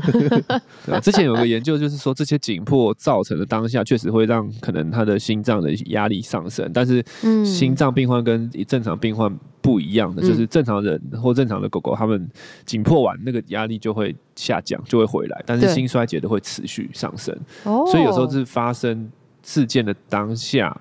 [0.86, 6.70] 对啊，之前有个研究就是说，这些紧迫造成的当下，确实会让可能他的心脏的压力上升。
[6.74, 7.02] 但是，
[7.46, 12.30] 心脏病患跟正常病患不一样的，就是正常人或正常的狗狗，他们
[12.66, 15.42] 紧迫完那个压力就会下降，就会回来。
[15.46, 17.34] 但是心衰竭的会持续上升。
[17.64, 19.10] 所以有时候是发生。
[19.44, 20.76] 事件的当下，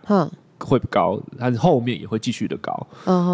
[0.59, 2.87] 会不高，但是后面也会继续的高，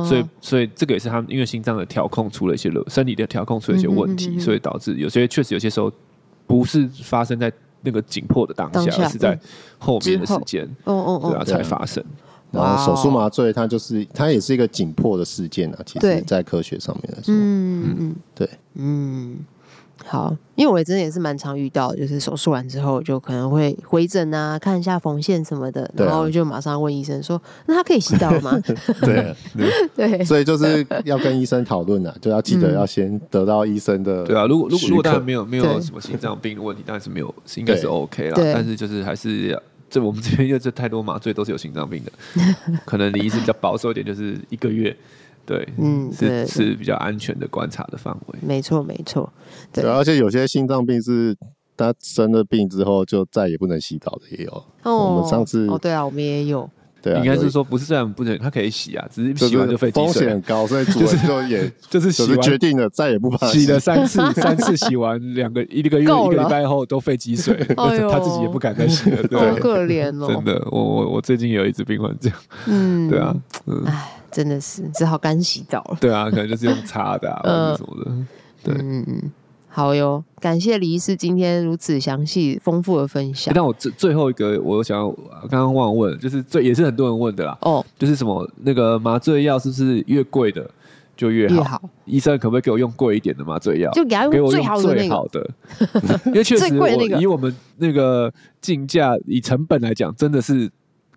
[0.05, 5.91] 所以所以这个也是他们因为心脏的调控出了一些身体的调控出了一些问题，所以导致有些确实有些时候
[6.47, 7.53] 不是发生在
[7.83, 9.39] 那个紧迫的当下，而是在
[9.79, 12.03] 后面的时间，对啊才发生。
[12.53, 18.17] 然后手术麻醉，它就是它也是一个紧迫的事件啊，其实在科学上面来说，嗯嗯。
[18.35, 19.37] 对，嗯。
[20.05, 28.57] 好，因为我也真的也是蛮常遇到，就是手术完之后就可能会回诊啊，看一下缝线什么的，然后就马上问医生说：“那他可以洗澡吗？”
[29.03, 29.35] 对
[29.97, 34.25] 对，所以就是要跟医生讨论啊，就要记得要先得到医生的。
[34.25, 38.35] 对啊，如果如果如果当然没有没有什么心脏病的问题，当然是没有，应该是 OK 啦。
[38.37, 42.13] 但是就是还是要，这我们这边因为这太多麻醉都是有心脏病的，
[42.85, 44.95] 可能你医师比较保守一点，就是一个月。
[45.47, 48.39] 对，嗯，是是比较安全的观察的范围。
[48.43, 49.33] 没错，没错。
[49.73, 51.37] 对，而且有些心脏病是
[51.77, 54.65] 他生了病之后就再也不能洗澡的也有。
[54.83, 56.69] 哦，我们上次哦，对啊，我们也有。
[57.07, 63.61] 对啊，应该是说不是这样不能，它可以洗啊，只是洗完就肺积水，风险很高，所以主人就也 就是洗决定了再也不洗。
[63.61, 69.23] 洗了三次，三次洗完两个一个月一个礼拜后都肺积水， 他自己也不敢再洗了。
[69.23, 70.27] 对，好可怜哦。
[70.35, 72.39] 真的，我我我最近有一只病患这样。
[72.67, 73.35] 嗯，对啊，
[73.67, 73.85] 嗯。
[74.33, 75.97] 真的是只好干洗澡了。
[75.99, 78.11] 对啊，可能就是用擦的啊，或者什么的。
[78.63, 79.33] 对，嗯嗯，
[79.77, 83.53] 好哟，感谢李医师今天如此详细丰富的分享。
[83.55, 85.11] 那我最最后一个，我想要
[85.51, 87.59] 刚刚忘了问，就是最也是很多人问的啦。
[87.61, 90.67] 哦，就是什么那个麻醉药是不是越贵的
[91.15, 91.55] 就越好？
[91.57, 91.83] 越好。
[92.07, 93.91] 医生可不可以给我用贵一点的麻醉药？
[93.91, 95.51] 就给他用最好的那个。
[96.25, 100.71] 因为确实我以我们那个进价以成本来讲，真的是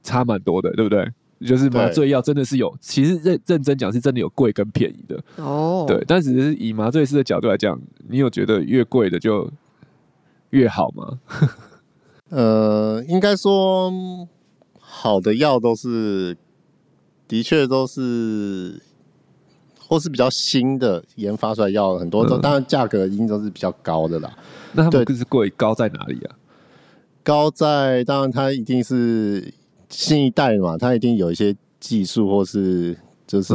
[0.04, 1.10] 差蛮多的，对不对？
[1.46, 5.86] 就是麻醉药真的是有，其实认认真讲是真的有贵跟便宜的哦。
[5.88, 7.80] 对，但只是以麻醉师的角度来讲，
[8.10, 9.50] 你有觉得越贵的就
[10.50, 11.20] 越好吗？
[12.28, 13.90] 呃，应该说
[14.80, 16.36] 好的药都是
[17.26, 18.82] 的确都是，
[19.80, 24.38] 或是比较新的研发出来药，很多都当然价格一定都是比较高的啦。
[24.74, 26.36] 那他们更是贵，高在哪里啊？
[27.24, 29.54] 高在当然它一定是。
[29.90, 32.96] 新一代嘛，它一定有一些技术，或是
[33.28, 33.54] 就是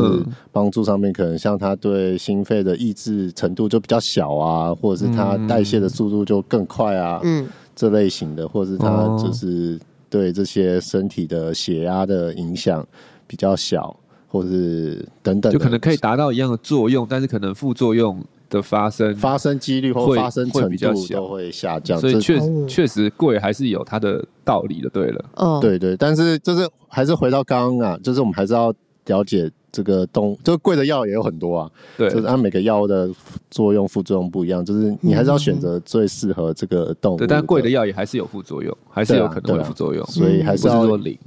[0.52, 9.78] 帮助上面，可能像它对心肺的抑制程度就比较小啊，或者是它代谢的速度就更快啊，嗯，这类型的，或者是它就是
[10.10, 12.86] 对这些身体的血压的影响
[13.26, 13.96] 比较小，
[14.28, 18.22] 或是等等，就可能可以达到一样的作用，但是可能副作用。
[18.54, 22.38] 的发生发生几率或发生程度都会下降，所以确
[22.68, 24.88] 确实贵还是有它的道理的。
[24.90, 28.72] 对了，嗯，对对，但是就是还是回到刚刚啊，就是我们还是要
[29.06, 33.10] 了解这个动，这个贵的药也有很多啊，对，就是按每个药的
[33.50, 37.16] 作用副作用不一样，就是你还是要选择最适合这个动物。
[37.18, 41.18] 对，但贵的药也还是有副作用，还是有可能会副作用，所以还是要零。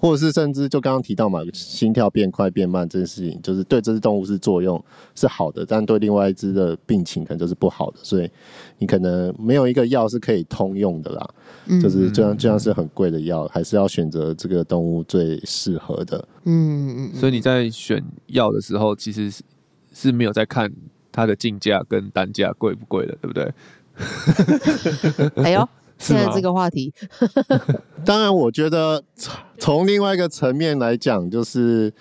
[0.00, 4.82] 或者是甚至就刚刚提到嘛，心跳变快变慢这件事情，就是对这只动物是作用
[5.14, 8.30] 是好的，但对另外一只的病情可能就是不好的，所以
[8.78, 11.28] 你可能没有一个药是可以通用的啦。
[11.66, 16.28] 嗯，就是就像就像是很贵的药，还是要选择这个动物最适合的。
[16.44, 19.42] 嗯嗯，所以你在选药的时候，其实是
[19.92, 20.72] 是没有在看
[21.10, 23.52] 它的进价跟单价贵不贵的，对不对？
[25.42, 25.68] 哎呦。
[25.98, 26.94] 现在这个话题，
[28.06, 29.02] 当然，我觉得
[29.58, 31.92] 从另外一个层面来讲，就是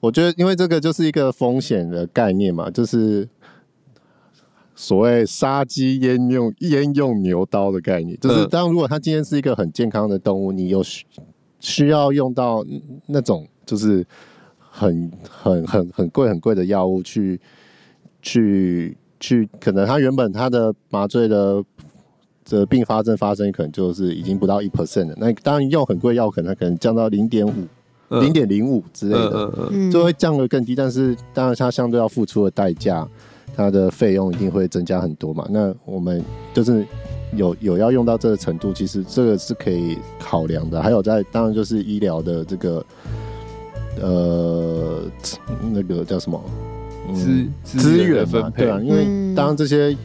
[0.00, 3.28] 我觉得，因为这个就是一个风险的概念嘛，就是
[4.74, 11.04] 所谓杀鸡焉用焉用牛刀的概念，就是当如果它今天是一个很健康的动物，你有需
[11.60, 12.64] 需要用到
[13.06, 14.04] 那种就是
[14.58, 17.38] 很很很很贵很贵的药物去
[18.22, 21.62] 去去，可能它原本它的麻醉的。
[22.44, 25.14] 这并发症发生可能就是已经不到一 percent 了。
[25.16, 27.52] 那当然用很贵药，可能可能降到零点五、
[28.20, 30.74] 零点零五之类的，就会降得更低。
[30.74, 33.06] 但是当然它相对要付出的代价
[33.54, 35.46] 它的费用一定会增加很多嘛。
[35.50, 36.22] 那我们
[36.52, 36.84] 就是
[37.36, 40.82] 有有要用到这个程度，其实这个是可以考量的。
[40.82, 42.84] 还有在当然就是医疗的这个
[44.00, 45.02] 呃
[45.72, 46.42] 那个叫什么
[47.14, 49.96] 资资源分配，对啊，因为当然这些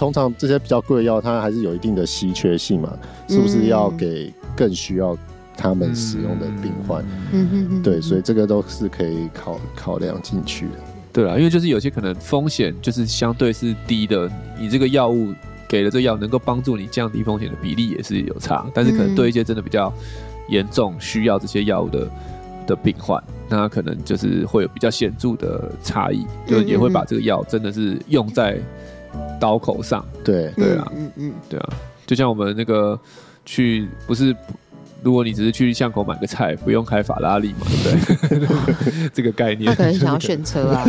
[0.00, 2.98] 通常这些比较贵的药，它还是有一定的稀缺性嘛，
[3.28, 5.14] 是不是要给更需要
[5.54, 7.04] 他们使用的病患？
[7.32, 10.72] 嗯嗯嗯，对，所以这个都是可以考考量进去的。
[11.12, 14.26] 对啊，因为就是有些可能风险就是相对是低的，
[14.58, 15.34] 你这个药物
[15.68, 19.92] 给了这药能够帮助你降低风险的比例也是有差，但是可能对一些真的比较
[20.48, 22.10] 严重需要这些药物的
[22.68, 28.58] 的病患，那可能就是会有比较显著的差异，就也会把这个药真的是用在
[29.40, 30.04] 刀口上。
[30.24, 31.68] 对对啊，嗯嗯，对啊，
[32.06, 32.98] 就像我们那个
[33.44, 34.34] 去不是。
[35.02, 37.66] 如果你只是去巷口买个菜，不用开法拉利嘛，
[38.28, 39.08] 对不对？
[39.14, 39.64] 这个概念。
[39.64, 40.84] 他可能想要选车 啊。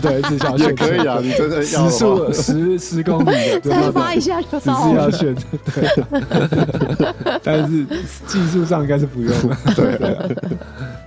[0.00, 0.86] 对，是想要选车。
[0.86, 5.10] 可以啊，你真的要时速十十公里， 再发一下就到了。
[5.10, 5.34] 只是要选，
[5.74, 7.40] 对。
[7.42, 7.84] 但是
[8.28, 9.98] 技术上应该是不用了，对，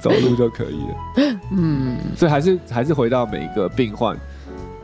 [0.02, 1.38] 走路就可以了。
[1.50, 4.18] 嗯，所以还是还是回到每一个病患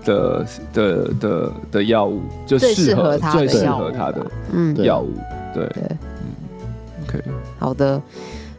[0.05, 5.13] 的的的的药物，就适合他最适合他的嗯药物，
[5.53, 5.65] 对。
[5.77, 5.97] 嗯
[7.07, 7.23] Okay.
[7.57, 7.99] 好的，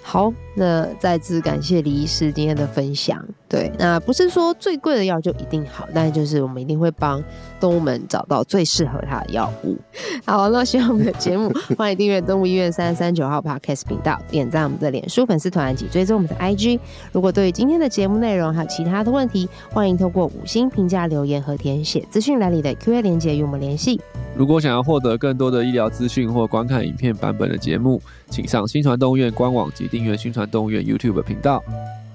[0.03, 3.24] 好，那再次感谢李医师今天的分享。
[3.51, 7.20] 对，那不是说最贵的药就一定好，但就是我们一定会帮
[7.59, 9.76] 动物们找到最适合它的药物。
[10.24, 16.78] 好，那希望我们的节目，欢迎订阅动物医院三三九号 Podcast 频道，点赞我们的脸书粉丝团及追踪我们的 IG。
[17.11, 24.01] 如果对于今天的节目内容还有其他的问题，欢迎透过五星评价留言和填写资讯栏里的 Q&A 连接与我们联系。
[24.36, 31.61] 如果想要获得更多的医疗资讯或观看影片版本的节目，请上新传动物院官网及订阅新传动物院 YouTube 频道。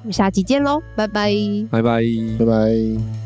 [0.05, 1.31] 我们下期见喽，拜拜，
[1.71, 2.03] 拜拜，
[2.37, 3.24] 拜拜。